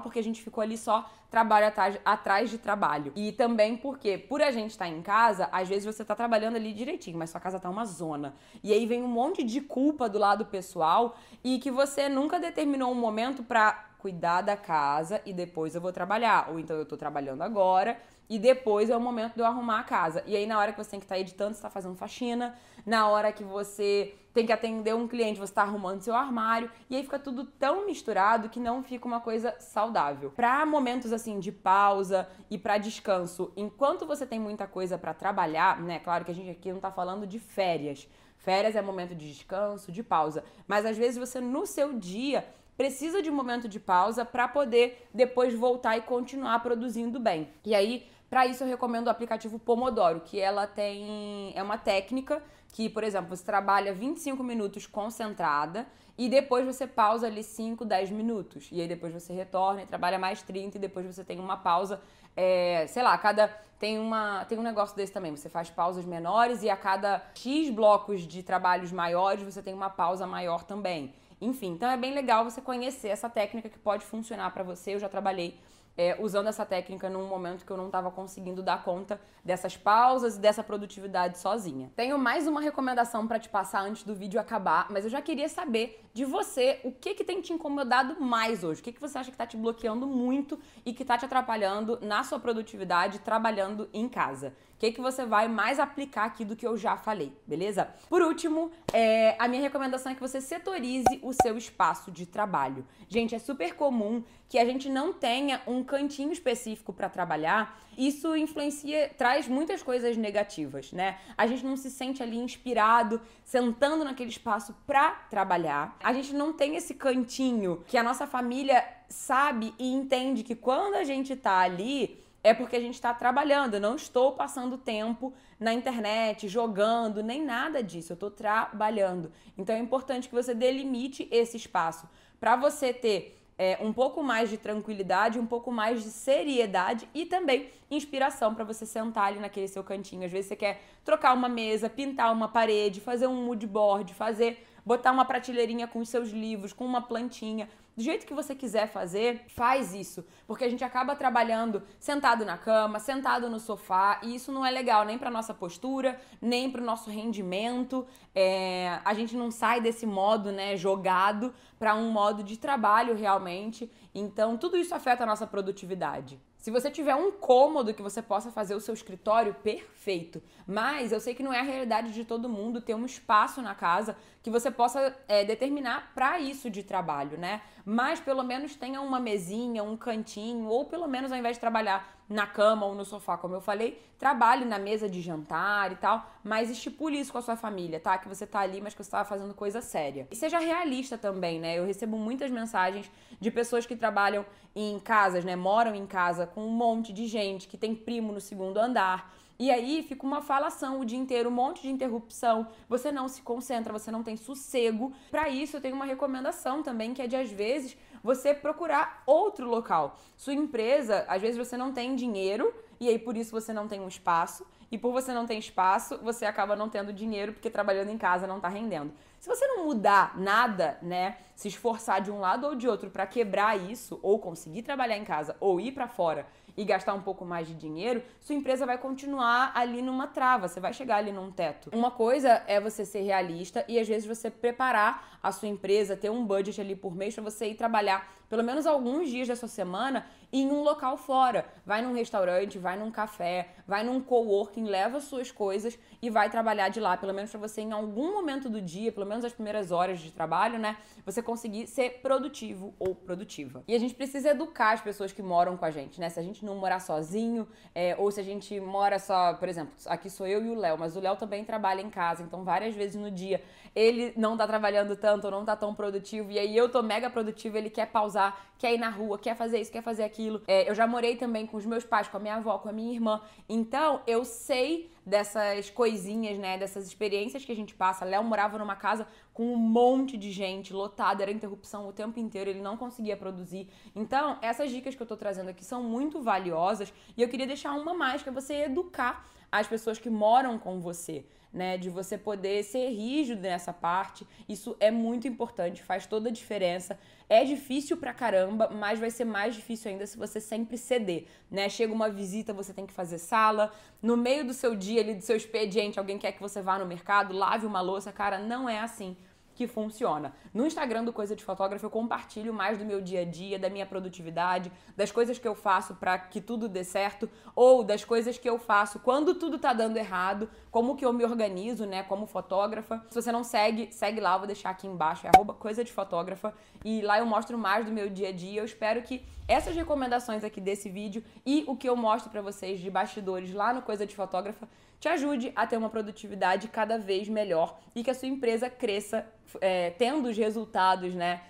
porque 0.00 0.18
a 0.18 0.22
gente 0.22 0.42
ficou 0.42 0.62
ali 0.62 0.76
só 0.76 1.08
trabalho 1.30 1.66
atrás, 1.66 1.98
atrás 2.04 2.50
de 2.50 2.58
trabalho. 2.58 3.10
E 3.16 3.32
também 3.32 3.76
porque, 3.76 4.18
por 4.18 4.42
a 4.42 4.50
gente 4.50 4.72
estar 4.72 4.84
tá 4.84 4.90
em 4.90 5.00
casa, 5.00 5.48
às 5.50 5.66
vezes 5.66 5.84
você 5.84 6.04
tá 6.04 6.14
trabalhando 6.14 6.56
ali 6.56 6.74
direitinho, 6.74 7.18
mas 7.18 7.30
sua 7.30 7.40
casa 7.40 7.58
tá 7.58 7.70
uma 7.70 7.86
zona. 7.86 8.34
E 8.62 8.72
aí 8.72 8.84
vem 8.84 9.02
um 9.02 9.08
monte 9.08 9.42
de 9.42 9.60
culpa 9.62 10.08
do 10.08 10.18
lado 10.18 10.44
pessoal 10.44 11.16
e 11.42 11.58
que 11.58 11.70
você 11.70 12.08
nunca 12.08 12.38
determinou 12.38 12.92
um 12.92 12.94
momento 12.94 13.42
para 13.42 13.92
cuidar 13.98 14.42
da 14.42 14.56
casa 14.56 15.22
e 15.24 15.32
depois 15.32 15.74
eu 15.74 15.80
vou 15.80 15.92
trabalhar. 15.92 16.50
Ou 16.50 16.58
então 16.58 16.76
eu 16.76 16.84
tô 16.84 16.96
trabalhando 16.96 17.40
agora 17.40 17.96
e 18.28 18.38
depois 18.38 18.88
é 18.90 18.96
o 18.96 19.00
momento 19.00 19.34
de 19.34 19.40
eu 19.40 19.46
arrumar 19.46 19.80
a 19.80 19.84
casa. 19.84 20.22
E 20.26 20.36
aí, 20.36 20.46
na 20.46 20.58
hora 20.58 20.72
que 20.72 20.82
você 20.82 20.90
tem 20.90 21.00
que 21.00 21.04
estar 21.04 21.16
tá 21.16 21.20
editando, 21.20 21.52
você 21.52 21.58
está 21.58 21.70
fazendo 21.70 21.96
faxina. 21.96 22.56
Na 22.84 23.08
hora 23.08 23.30
que 23.32 23.44
você 23.44 24.14
tem 24.32 24.46
que 24.46 24.52
atender 24.52 24.94
um 24.94 25.06
cliente, 25.06 25.38
você 25.38 25.52
está 25.52 25.62
arrumando 25.62 26.00
seu 26.00 26.14
armário. 26.14 26.70
E 26.88 26.96
aí 26.96 27.02
fica 27.02 27.18
tudo 27.18 27.44
tão 27.44 27.86
misturado 27.86 28.48
que 28.48 28.58
não 28.58 28.82
fica 28.82 29.06
uma 29.06 29.20
coisa 29.20 29.54
saudável. 29.58 30.30
Para 30.30 30.64
momentos 30.64 31.12
assim 31.12 31.38
de 31.38 31.52
pausa 31.52 32.28
e 32.50 32.56
para 32.56 32.78
descanso, 32.78 33.52
enquanto 33.56 34.06
você 34.06 34.26
tem 34.26 34.40
muita 34.40 34.66
coisa 34.66 34.96
para 34.96 35.12
trabalhar, 35.12 35.80
né? 35.80 35.98
Claro 35.98 36.24
que 36.24 36.30
a 36.30 36.34
gente 36.34 36.50
aqui 36.50 36.70
não 36.70 36.76
está 36.76 36.90
falando 36.90 37.26
de 37.26 37.38
férias. 37.38 38.08
Férias 38.38 38.74
é 38.74 38.82
momento 38.82 39.14
de 39.14 39.32
descanso, 39.32 39.92
de 39.92 40.02
pausa. 40.02 40.42
Mas 40.66 40.84
às 40.84 40.96
vezes 40.96 41.16
você, 41.16 41.40
no 41.40 41.64
seu 41.64 41.92
dia, 41.92 42.44
precisa 42.82 43.22
de 43.22 43.30
um 43.30 43.32
momento 43.32 43.68
de 43.68 43.78
pausa 43.78 44.24
para 44.24 44.48
poder 44.48 45.08
depois 45.14 45.54
voltar 45.54 45.96
e 45.96 46.00
continuar 46.00 46.58
produzindo 46.58 47.20
bem. 47.20 47.48
E 47.64 47.76
aí, 47.76 48.08
para 48.28 48.44
isso 48.44 48.64
eu 48.64 48.66
recomendo 48.66 49.06
o 49.06 49.10
aplicativo 49.10 49.56
Pomodoro, 49.56 50.18
que 50.18 50.40
ela 50.40 50.66
tem 50.66 51.52
é 51.54 51.62
uma 51.62 51.78
técnica 51.78 52.42
que, 52.72 52.88
por 52.88 53.04
exemplo, 53.04 53.36
você 53.36 53.44
trabalha 53.44 53.94
25 53.94 54.42
minutos 54.42 54.84
concentrada 54.84 55.86
e 56.18 56.28
depois 56.28 56.66
você 56.66 56.84
pausa 56.84 57.28
ali 57.28 57.44
5, 57.44 57.84
10 57.84 58.10
minutos. 58.10 58.68
E 58.72 58.80
aí 58.80 58.88
depois 58.88 59.14
você 59.14 59.32
retorna 59.32 59.82
e 59.82 59.86
trabalha 59.86 60.18
mais 60.18 60.42
30 60.42 60.76
e 60.76 60.80
depois 60.80 61.06
você 61.06 61.22
tem 61.22 61.38
uma 61.38 61.56
pausa, 61.56 62.00
é, 62.36 62.86
sei 62.88 63.04
lá, 63.04 63.16
cada 63.16 63.46
tem 63.78 63.96
uma 63.96 64.44
tem 64.46 64.58
um 64.58 64.62
negócio 64.62 64.96
desse 64.96 65.12
também, 65.12 65.30
você 65.30 65.48
faz 65.48 65.70
pausas 65.70 66.04
menores 66.04 66.64
e 66.64 66.68
a 66.70 66.76
cada 66.76 67.22
X 67.32 67.70
blocos 67.70 68.22
de 68.22 68.42
trabalhos 68.42 68.90
maiores 68.90 69.44
você 69.44 69.62
tem 69.62 69.72
uma 69.72 69.88
pausa 69.88 70.26
maior 70.26 70.64
também. 70.64 71.14
Enfim, 71.42 71.72
então 71.72 71.90
é 71.90 71.96
bem 71.96 72.14
legal 72.14 72.44
você 72.44 72.60
conhecer 72.60 73.08
essa 73.08 73.28
técnica 73.28 73.68
que 73.68 73.78
pode 73.78 74.04
funcionar 74.04 74.52
para 74.52 74.62
você. 74.62 74.94
Eu 74.94 75.00
já 75.00 75.08
trabalhei 75.08 75.58
é, 75.96 76.16
usando 76.20 76.48
essa 76.48 76.64
técnica 76.64 77.10
num 77.10 77.26
momento 77.26 77.64
que 77.64 77.70
eu 77.70 77.76
não 77.76 77.86
estava 77.86 78.10
conseguindo 78.10 78.62
dar 78.62 78.82
conta 78.82 79.20
dessas 79.44 79.76
pausas 79.76 80.36
e 80.36 80.40
dessa 80.40 80.62
produtividade 80.62 81.38
sozinha. 81.38 81.90
Tenho 81.94 82.18
mais 82.18 82.46
uma 82.46 82.60
recomendação 82.60 83.26
para 83.26 83.38
te 83.38 83.48
passar 83.48 83.82
antes 83.82 84.02
do 84.02 84.14
vídeo 84.14 84.40
acabar, 84.40 84.86
mas 84.90 85.04
eu 85.04 85.10
já 85.10 85.20
queria 85.20 85.48
saber 85.48 86.00
de 86.14 86.24
você 86.24 86.80
o 86.84 86.92
que 86.92 87.14
que 87.14 87.24
tem 87.24 87.40
te 87.40 87.52
incomodado 87.52 88.20
mais 88.20 88.62
hoje, 88.62 88.80
o 88.80 88.84
que 88.84 88.92
que 88.92 89.00
você 89.00 89.18
acha 89.18 89.30
que 89.30 89.34
está 89.34 89.46
te 89.46 89.56
bloqueando 89.56 90.06
muito 90.06 90.58
e 90.84 90.92
que 90.92 91.02
está 91.02 91.16
te 91.16 91.24
atrapalhando 91.24 91.98
na 92.00 92.22
sua 92.22 92.38
produtividade 92.38 93.18
trabalhando 93.20 93.88
em 93.92 94.08
casa. 94.08 94.54
O 94.74 94.78
que 94.82 94.92
que 94.92 95.00
você 95.00 95.24
vai 95.24 95.46
mais 95.46 95.78
aplicar 95.78 96.24
aqui 96.24 96.44
do 96.44 96.56
que 96.56 96.66
eu 96.66 96.76
já 96.76 96.96
falei, 96.96 97.32
beleza? 97.46 97.88
Por 98.08 98.20
último, 98.20 98.70
é, 98.92 99.36
a 99.38 99.46
minha 99.46 99.62
recomendação 99.62 100.10
é 100.10 100.14
que 100.14 100.20
você 100.20 100.40
setorize 100.40 101.20
o 101.22 101.32
seu 101.32 101.56
espaço 101.56 102.10
de 102.10 102.26
trabalho. 102.26 102.84
Gente, 103.08 103.34
é 103.34 103.38
super 103.38 103.74
comum 103.74 104.24
que 104.48 104.58
a 104.58 104.64
gente 104.64 104.90
não 104.90 105.12
tenha 105.12 105.62
um 105.66 105.81
cantinho 105.84 106.32
específico 106.32 106.92
para 106.92 107.08
trabalhar. 107.08 107.80
Isso 107.96 108.34
influencia, 108.36 109.10
traz 109.16 109.46
muitas 109.48 109.82
coisas 109.82 110.16
negativas, 110.16 110.92
né? 110.92 111.18
A 111.36 111.46
gente 111.46 111.64
não 111.64 111.76
se 111.76 111.90
sente 111.90 112.22
ali 112.22 112.38
inspirado, 112.38 113.20
sentando 113.44 114.04
naquele 114.04 114.30
espaço 114.30 114.74
para 114.86 115.10
trabalhar. 115.30 115.96
A 116.02 116.12
gente 116.12 116.34
não 116.34 116.52
tem 116.52 116.76
esse 116.76 116.94
cantinho 116.94 117.84
que 117.86 117.96
a 117.96 118.02
nossa 118.02 118.26
família 118.26 118.84
sabe 119.08 119.74
e 119.78 119.92
entende 119.92 120.42
que 120.42 120.54
quando 120.54 120.94
a 120.94 121.04
gente 121.04 121.36
tá 121.36 121.58
ali, 121.58 122.18
é 122.42 122.52
porque 122.52 122.76
a 122.76 122.80
gente 122.80 122.94
está 122.94 123.14
trabalhando. 123.14 123.74
Eu 123.74 123.80
não 123.80 123.94
estou 123.94 124.32
passando 124.32 124.76
tempo 124.76 125.32
na 125.58 125.72
internet, 125.72 126.48
jogando, 126.48 127.22
nem 127.22 127.44
nada 127.44 127.82
disso. 127.82 128.12
Eu 128.12 128.14
estou 128.14 128.30
trabalhando. 128.30 129.30
Então 129.56 129.74
é 129.76 129.78
importante 129.78 130.28
que 130.28 130.34
você 130.34 130.54
delimite 130.54 131.28
esse 131.30 131.56
espaço 131.56 132.08
para 132.40 132.56
você 132.56 132.92
ter 132.92 133.38
é, 133.58 133.78
um 133.80 133.92
pouco 133.92 134.22
mais 134.22 134.50
de 134.50 134.56
tranquilidade, 134.56 135.38
um 135.38 135.46
pouco 135.46 135.70
mais 135.70 136.02
de 136.02 136.10
seriedade 136.10 137.08
e 137.14 137.26
também 137.26 137.68
inspiração 137.90 138.54
para 138.54 138.64
você 138.64 138.86
sentar 138.86 139.24
ali 139.28 139.38
naquele 139.38 139.68
seu 139.68 139.84
cantinho. 139.84 140.24
Às 140.24 140.32
vezes 140.32 140.46
você 140.46 140.56
quer 140.56 140.80
trocar 141.04 141.34
uma 141.34 141.48
mesa, 141.48 141.88
pintar 141.88 142.32
uma 142.32 142.48
parede, 142.48 143.00
fazer 143.00 143.26
um 143.26 143.44
mood 143.44 143.66
board, 143.66 144.14
fazer 144.14 144.66
botar 144.84 145.12
uma 145.12 145.24
prateleirinha 145.24 145.86
com 145.86 146.00
os 146.00 146.08
seus 146.08 146.30
livros, 146.30 146.72
com 146.72 146.84
uma 146.84 147.00
plantinha. 147.00 147.68
Do 147.94 148.02
jeito 148.02 148.26
que 148.26 148.32
você 148.32 148.54
quiser 148.54 148.86
fazer, 148.88 149.44
faz 149.48 149.92
isso, 149.92 150.24
porque 150.46 150.64
a 150.64 150.68
gente 150.70 150.82
acaba 150.82 151.14
trabalhando 151.14 151.82
sentado 152.00 152.42
na 152.42 152.56
cama, 152.56 152.98
sentado 152.98 153.50
no 153.50 153.60
sofá, 153.60 154.18
e 154.22 154.34
isso 154.34 154.50
não 154.50 154.64
é 154.64 154.70
legal 154.70 155.04
nem 155.04 155.18
para 155.18 155.30
nossa 155.30 155.52
postura, 155.52 156.18
nem 156.40 156.70
para 156.70 156.80
o 156.80 156.84
nosso 156.84 157.10
rendimento. 157.10 158.06
É, 158.34 158.98
a 159.04 159.12
gente 159.12 159.36
não 159.36 159.50
sai 159.50 159.78
desse 159.82 160.06
modo, 160.06 160.50
né, 160.50 160.74
jogado 160.74 161.52
para 161.78 161.94
um 161.94 162.10
modo 162.10 162.42
de 162.42 162.56
trabalho 162.56 163.14
realmente. 163.14 163.90
Então, 164.14 164.56
tudo 164.56 164.78
isso 164.78 164.94
afeta 164.94 165.24
a 165.24 165.26
nossa 165.26 165.46
produtividade. 165.46 166.40
Se 166.62 166.70
você 166.70 166.92
tiver 166.92 167.16
um 167.16 167.32
cômodo 167.32 167.92
que 167.92 168.00
você 168.00 168.22
possa 168.22 168.52
fazer 168.52 168.76
o 168.76 168.80
seu 168.80 168.94
escritório, 168.94 169.52
perfeito. 169.52 170.40
Mas 170.64 171.10
eu 171.10 171.18
sei 171.18 171.34
que 171.34 171.42
não 171.42 171.52
é 171.52 171.58
a 171.58 171.64
realidade 171.64 172.12
de 172.12 172.24
todo 172.24 172.48
mundo 172.48 172.80
ter 172.80 172.94
um 172.94 173.04
espaço 173.04 173.60
na 173.60 173.74
casa 173.74 174.16
que 174.42 174.50
você 174.50 174.70
possa 174.70 175.16
é, 175.28 175.44
determinar 175.44 176.12
para 176.14 176.40
isso 176.40 176.68
de 176.68 176.82
trabalho, 176.82 177.38
né? 177.38 177.62
Mas 177.84 178.20
pelo 178.20 178.42
menos 178.42 178.74
tenha 178.74 179.00
uma 179.00 179.20
mesinha, 179.20 179.82
um 179.84 179.96
cantinho, 179.96 180.66
ou 180.66 180.84
pelo 180.84 181.06
menos 181.06 181.30
ao 181.30 181.38
invés 181.38 181.56
de 181.56 181.60
trabalhar 181.60 182.22
na 182.28 182.46
cama 182.46 182.86
ou 182.86 182.94
no 182.94 183.04
sofá, 183.04 183.36
como 183.36 183.54
eu 183.54 183.60
falei, 183.60 184.00
trabalhe 184.18 184.64
na 184.64 184.78
mesa 184.78 185.08
de 185.08 185.20
jantar 185.20 185.92
e 185.92 185.96
tal, 185.96 186.30
mas 186.42 186.70
estipule 186.70 187.20
isso 187.20 187.30
com 187.30 187.38
a 187.38 187.42
sua 187.42 187.56
família, 187.56 188.00
tá? 188.00 188.16
Que 188.18 188.28
você 188.28 188.46
tá 188.46 188.60
ali, 188.60 188.80
mas 188.80 188.94
que 188.94 189.02
você 189.02 189.10
tá 189.10 189.24
fazendo 189.24 189.52
coisa 189.54 189.80
séria. 189.80 190.26
E 190.30 190.36
seja 190.36 190.58
realista 190.58 191.18
também, 191.18 191.60
né? 191.60 191.78
Eu 191.78 191.84
recebo 191.84 192.16
muitas 192.16 192.50
mensagens 192.50 193.10
de 193.40 193.50
pessoas 193.50 193.84
que 193.84 193.94
trabalham 193.94 194.46
em 194.74 194.98
casas, 194.98 195.44
né? 195.44 195.54
Moram 195.54 195.94
em 195.94 196.06
casa 196.06 196.46
com 196.46 196.64
um 196.64 196.70
monte 196.70 197.12
de 197.12 197.26
gente, 197.26 197.68
que 197.68 197.76
tem 197.76 197.94
primo 197.94 198.32
no 198.32 198.40
segundo 198.40 198.78
andar. 198.78 199.32
E 199.62 199.70
aí 199.70 200.02
fica 200.02 200.26
uma 200.26 200.42
falação 200.42 200.98
o 200.98 201.04
dia 201.04 201.16
inteiro, 201.16 201.48
um 201.48 201.52
monte 201.52 201.82
de 201.82 201.88
interrupção. 201.88 202.66
Você 202.88 203.12
não 203.12 203.28
se 203.28 203.42
concentra, 203.42 203.92
você 203.92 204.10
não 204.10 204.20
tem 204.20 204.36
sossego. 204.36 205.12
Para 205.30 205.48
isso, 205.48 205.76
eu 205.76 205.80
tenho 205.80 205.94
uma 205.94 206.04
recomendação 206.04 206.82
também, 206.82 207.14
que 207.14 207.22
é 207.22 207.28
de 207.28 207.36
às 207.36 207.48
vezes 207.48 207.96
você 208.24 208.52
procurar 208.52 209.22
outro 209.24 209.68
local. 209.68 210.18
Sua 210.36 210.52
empresa, 210.52 211.24
às 211.28 211.40
vezes 211.40 211.56
você 211.56 211.76
não 211.76 211.92
tem 211.92 212.16
dinheiro 212.16 212.74
e 212.98 213.08
aí 213.08 213.20
por 213.20 213.36
isso 213.36 213.52
você 213.52 213.72
não 213.72 213.86
tem 213.86 214.00
um 214.00 214.08
espaço. 214.08 214.66
E 214.90 214.98
por 214.98 215.12
você 215.12 215.32
não 215.32 215.46
ter 215.46 215.54
espaço, 215.54 216.18
você 216.18 216.44
acaba 216.44 216.74
não 216.74 216.88
tendo 216.88 217.12
dinheiro 217.12 217.52
porque 217.52 217.70
trabalhando 217.70 218.10
em 218.10 218.18
casa 218.18 218.48
não 218.48 218.56
está 218.56 218.68
rendendo. 218.68 219.12
Se 219.38 219.48
você 219.48 219.66
não 219.66 219.86
mudar 219.86 220.38
nada, 220.38 220.98
né, 221.00 221.38
se 221.54 221.68
esforçar 221.68 222.20
de 222.20 222.30
um 222.30 222.40
lado 222.40 222.66
ou 222.66 222.74
de 222.74 222.86
outro 222.86 223.10
para 223.10 223.26
quebrar 223.26 223.76
isso, 223.76 224.18
ou 224.22 224.38
conseguir 224.38 224.82
trabalhar 224.82 225.16
em 225.16 225.24
casa, 225.24 225.56
ou 225.60 225.80
ir 225.80 225.92
para 225.92 226.08
fora 226.08 226.46
e 226.76 226.84
gastar 226.84 227.14
um 227.14 227.22
pouco 227.22 227.44
mais 227.44 227.66
de 227.66 227.74
dinheiro, 227.74 228.22
sua 228.40 228.54
empresa 228.54 228.86
vai 228.86 228.98
continuar 228.98 229.72
ali 229.74 230.02
numa 230.02 230.26
trava, 230.26 230.68
você 230.68 230.80
vai 230.80 230.92
chegar 230.92 231.16
ali 231.16 231.32
num 231.32 231.50
teto. 231.50 231.90
Uma 231.92 232.10
coisa 232.10 232.62
é 232.66 232.80
você 232.80 233.04
ser 233.04 233.22
realista 233.22 233.84
e 233.88 233.98
às 233.98 234.08
vezes 234.08 234.26
você 234.26 234.50
preparar 234.50 235.38
a 235.42 235.50
sua 235.52 235.68
empresa, 235.68 236.16
ter 236.16 236.30
um 236.30 236.44
budget 236.44 236.80
ali 236.80 236.94
por 236.94 237.14
mês 237.14 237.34
para 237.34 237.44
você 237.44 237.66
ir 237.66 237.74
trabalhar 237.74 238.41
pelo 238.52 238.62
menos 238.62 238.86
alguns 238.86 239.30
dias 239.30 239.48
da 239.48 239.56
sua 239.56 239.66
semana 239.66 240.26
em 240.52 240.66
um 240.66 240.82
local 240.82 241.16
fora. 241.16 241.64
Vai 241.86 242.02
num 242.02 242.12
restaurante, 242.12 242.78
vai 242.78 242.98
num 242.98 243.10
café, 243.10 243.70
vai 243.88 244.04
num 244.04 244.20
coworking, 244.20 244.84
leva 244.84 245.20
suas 245.20 245.50
coisas 245.50 245.98
e 246.20 246.28
vai 246.28 246.50
trabalhar 246.50 246.90
de 246.90 247.00
lá, 247.00 247.16
pelo 247.16 247.32
menos 247.32 247.50
para 247.50 247.58
você 247.58 247.80
em 247.80 247.92
algum 247.92 248.30
momento 248.34 248.68
do 248.68 248.82
dia, 248.82 249.10
pelo 249.10 249.24
menos 249.24 249.42
as 249.42 249.54
primeiras 249.54 249.90
horas 249.90 250.20
de 250.20 250.30
trabalho, 250.30 250.78
né, 250.78 250.98
você 251.24 251.40
conseguir 251.40 251.86
ser 251.86 252.20
produtivo 252.20 252.92
ou 252.98 253.14
produtiva. 253.14 253.82
E 253.88 253.94
a 253.94 253.98
gente 253.98 254.14
precisa 254.14 254.50
educar 254.50 254.92
as 254.92 255.00
pessoas 255.00 255.32
que 255.32 255.42
moram 255.42 255.74
com 255.78 255.86
a 255.86 255.90
gente, 255.90 256.20
né? 256.20 256.28
Se 256.28 256.38
a 256.38 256.42
gente 256.42 256.62
não 256.62 256.76
morar 256.76 257.00
sozinho, 257.00 257.66
é, 257.94 258.14
ou 258.18 258.30
se 258.30 258.38
a 258.38 258.44
gente 258.44 258.78
mora 258.78 259.18
só, 259.18 259.54
por 259.54 259.66
exemplo, 259.66 259.94
aqui 260.04 260.28
sou 260.28 260.46
eu 260.46 260.62
e 260.62 260.68
o 260.68 260.74
Léo, 260.74 260.98
mas 260.98 261.16
o 261.16 261.20
Léo 261.20 261.36
também 261.36 261.64
trabalha 261.64 262.02
em 262.02 262.10
casa, 262.10 262.42
então 262.42 262.64
várias 262.64 262.94
vezes 262.94 263.16
no 263.16 263.30
dia 263.30 263.62
ele 263.94 264.32
não 264.36 264.56
tá 264.56 264.66
trabalhando 264.66 265.16
tanto, 265.16 265.50
não 265.50 265.64
tá 265.64 265.74
tão 265.74 265.94
produtivo, 265.94 266.50
e 266.50 266.58
aí 266.58 266.76
eu 266.76 266.90
tô 266.90 267.02
mega 267.02 267.30
produtivo, 267.30 267.76
ele 267.78 267.90
quer 267.90 268.06
pausar 268.06 268.41
socializar, 268.42 268.56
quer 268.78 268.94
ir 268.94 268.98
na 268.98 269.10
rua, 269.10 269.38
quer 269.38 269.54
fazer 269.54 269.80
isso, 269.80 269.92
quer 269.92 270.02
fazer 270.02 270.24
aquilo. 270.24 270.60
É, 270.66 270.88
eu 270.90 270.94
já 270.94 271.06
morei 271.06 271.36
também 271.36 271.66
com 271.66 271.76
os 271.76 271.86
meus 271.86 272.04
pais, 272.04 272.26
com 272.26 272.36
a 272.36 272.40
minha 272.40 272.56
avó, 272.56 272.78
com 272.78 272.88
a 272.88 272.92
minha 272.92 273.12
irmã. 273.12 273.40
Então, 273.68 274.20
eu 274.26 274.44
sei 274.44 275.10
dessas 275.24 275.88
coisinhas, 275.88 276.58
né? 276.58 276.76
Dessas 276.76 277.06
experiências 277.06 277.64
que 277.64 277.70
a 277.70 277.76
gente 277.76 277.94
passa. 277.94 278.24
Léo 278.24 278.42
morava 278.42 278.76
numa 278.78 278.96
casa 278.96 279.26
com 279.54 279.72
um 279.72 279.76
monte 279.76 280.36
de 280.36 280.50
gente, 280.50 280.92
lotada, 280.92 281.42
era 281.42 281.52
interrupção 281.52 282.08
o 282.08 282.12
tempo 282.12 282.40
inteiro, 282.40 282.70
ele 282.70 282.80
não 282.80 282.96
conseguia 282.96 283.36
produzir. 283.36 283.88
Então, 284.16 284.58
essas 284.62 284.90
dicas 284.90 285.14
que 285.14 285.22
eu 285.22 285.26
tô 285.26 285.36
trazendo 285.36 285.68
aqui 285.68 285.84
são 285.84 286.02
muito 286.02 286.42
valiosas 286.42 287.12
e 287.36 287.42
eu 287.42 287.48
queria 287.48 287.66
deixar 287.66 287.92
uma 287.92 288.14
mais, 288.14 288.42
que 288.42 288.48
é 288.48 288.52
você 288.52 288.84
educar 288.84 289.46
as 289.70 289.86
pessoas 289.86 290.18
que 290.18 290.28
moram 290.28 290.78
com 290.78 291.00
você 291.00 291.44
né? 291.72 291.96
De 291.96 292.10
você 292.10 292.36
poder 292.36 292.82
ser 292.84 293.08
rígido 293.08 293.62
nessa 293.62 293.92
parte. 293.92 294.46
Isso 294.68 294.96
é 295.00 295.10
muito 295.10 295.48
importante, 295.48 296.02
faz 296.02 296.26
toda 296.26 296.48
a 296.48 296.52
diferença. 296.52 297.18
É 297.48 297.64
difícil 297.64 298.16
pra 298.16 298.32
caramba, 298.32 298.88
mas 298.90 299.18
vai 299.18 299.30
ser 299.30 299.44
mais 299.44 299.74
difícil 299.74 300.10
ainda 300.10 300.26
se 300.26 300.36
você 300.36 300.60
sempre 300.60 300.96
ceder, 300.96 301.46
né? 301.70 301.88
Chega 301.88 302.12
uma 302.12 302.28
visita, 302.30 302.72
você 302.72 302.92
tem 302.92 303.06
que 303.06 303.12
fazer 303.12 303.38
sala. 303.38 303.92
No 304.20 304.36
meio 304.36 304.64
do 304.64 304.72
seu 304.72 304.94
dia, 304.94 305.20
ali, 305.20 305.34
do 305.34 305.42
seu 305.42 305.56
expediente, 305.56 306.18
alguém 306.18 306.38
quer 306.38 306.52
que 306.52 306.60
você 306.60 306.80
vá 306.80 306.98
no 306.98 307.06
mercado, 307.06 307.54
lave 307.54 307.86
uma 307.86 308.00
louça. 308.00 308.32
Cara, 308.32 308.58
não 308.58 308.88
é 308.88 309.00
assim 309.00 309.36
que 309.74 309.86
funciona. 309.86 310.52
No 310.72 310.86
Instagram 310.86 311.24
do 311.24 311.32
Coisa 311.32 311.56
de 311.56 311.64
Fotógrafo 311.64 312.04
eu 312.04 312.10
compartilho 312.10 312.72
mais 312.72 312.98
do 312.98 313.04
meu 313.04 313.20
dia 313.20 313.40
a 313.40 313.44
dia, 313.44 313.78
da 313.78 313.88
minha 313.88 314.06
produtividade, 314.06 314.90
das 315.16 315.30
coisas 315.30 315.58
que 315.58 315.66
eu 315.66 315.74
faço 315.74 316.14
para 316.14 316.38
que 316.38 316.60
tudo 316.60 316.88
dê 316.88 317.04
certo 317.04 317.48
ou 317.74 318.04
das 318.04 318.24
coisas 318.24 318.58
que 318.58 318.68
eu 318.68 318.78
faço 318.78 319.18
quando 319.20 319.54
tudo 319.54 319.78
tá 319.78 319.92
dando 319.92 320.16
errado, 320.16 320.68
como 320.90 321.16
que 321.16 321.24
eu 321.24 321.32
me 321.32 321.44
organizo, 321.44 322.06
né, 322.06 322.22
como 322.22 322.46
fotógrafa. 322.46 323.24
Se 323.30 323.40
você 323.40 323.50
não 323.50 323.64
segue, 323.64 324.12
segue 324.12 324.40
lá, 324.40 324.56
vou 324.56 324.66
deixar 324.66 324.90
aqui 324.90 325.06
embaixo, 325.06 325.46
é 325.46 325.50
Coisa 325.78 326.04
de 326.04 326.12
Fotógrafa 326.12 326.72
e 327.04 327.20
lá 327.22 327.38
eu 327.38 327.46
mostro 327.46 327.76
mais 327.76 328.06
do 328.06 328.12
meu 328.12 328.28
dia 328.28 328.48
a 328.48 328.52
dia. 328.52 328.80
Eu 328.80 328.84
espero 328.84 329.22
que 329.22 329.44
essas 329.66 329.94
recomendações 329.94 330.64
aqui 330.64 330.80
desse 330.80 331.08
vídeo 331.08 331.42
e 331.64 331.84
o 331.86 331.96
que 331.96 332.08
eu 332.08 332.16
mostro 332.16 332.50
para 332.50 332.60
vocês 332.60 333.00
de 333.00 333.10
bastidores 333.10 333.72
lá 333.72 333.92
no 333.92 334.02
Coisa 334.02 334.26
de 334.26 334.34
Fotógrafa 334.34 334.88
te 335.22 335.28
ajude 335.28 335.72
a 335.76 335.86
ter 335.86 335.96
uma 335.96 336.10
produtividade 336.10 336.88
cada 336.88 337.16
vez 337.16 337.48
melhor 337.48 337.96
e 338.12 338.24
que 338.24 338.30
a 338.32 338.34
sua 338.34 338.48
empresa 338.48 338.90
cresça 338.90 339.46
é, 339.80 340.10
tendo 340.10 340.48
os 340.48 340.58
resultados, 340.58 341.32
né? 341.32 341.62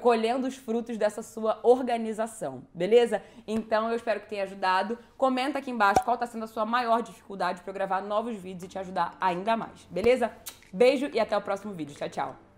Colhendo 0.00 0.46
os 0.46 0.56
frutos 0.56 0.96
dessa 0.96 1.20
sua 1.20 1.60
organização, 1.62 2.62
beleza? 2.72 3.22
Então 3.46 3.90
eu 3.90 3.96
espero 3.96 4.20
que 4.20 4.30
tenha 4.30 4.44
ajudado. 4.44 4.98
Comenta 5.18 5.58
aqui 5.58 5.70
embaixo 5.70 6.02
qual 6.02 6.14
está 6.14 6.26
sendo 6.26 6.44
a 6.44 6.48
sua 6.48 6.64
maior 6.64 7.02
dificuldade 7.02 7.60
para 7.60 7.70
eu 7.70 7.74
gravar 7.74 8.00
novos 8.00 8.38
vídeos 8.38 8.64
e 8.64 8.68
te 8.68 8.78
ajudar 8.78 9.14
ainda 9.20 9.54
mais, 9.54 9.84
beleza? 9.90 10.32
Beijo 10.72 11.10
e 11.12 11.20
até 11.20 11.36
o 11.36 11.42
próximo 11.42 11.74
vídeo. 11.74 11.94
Tchau, 11.94 12.08
tchau. 12.08 12.53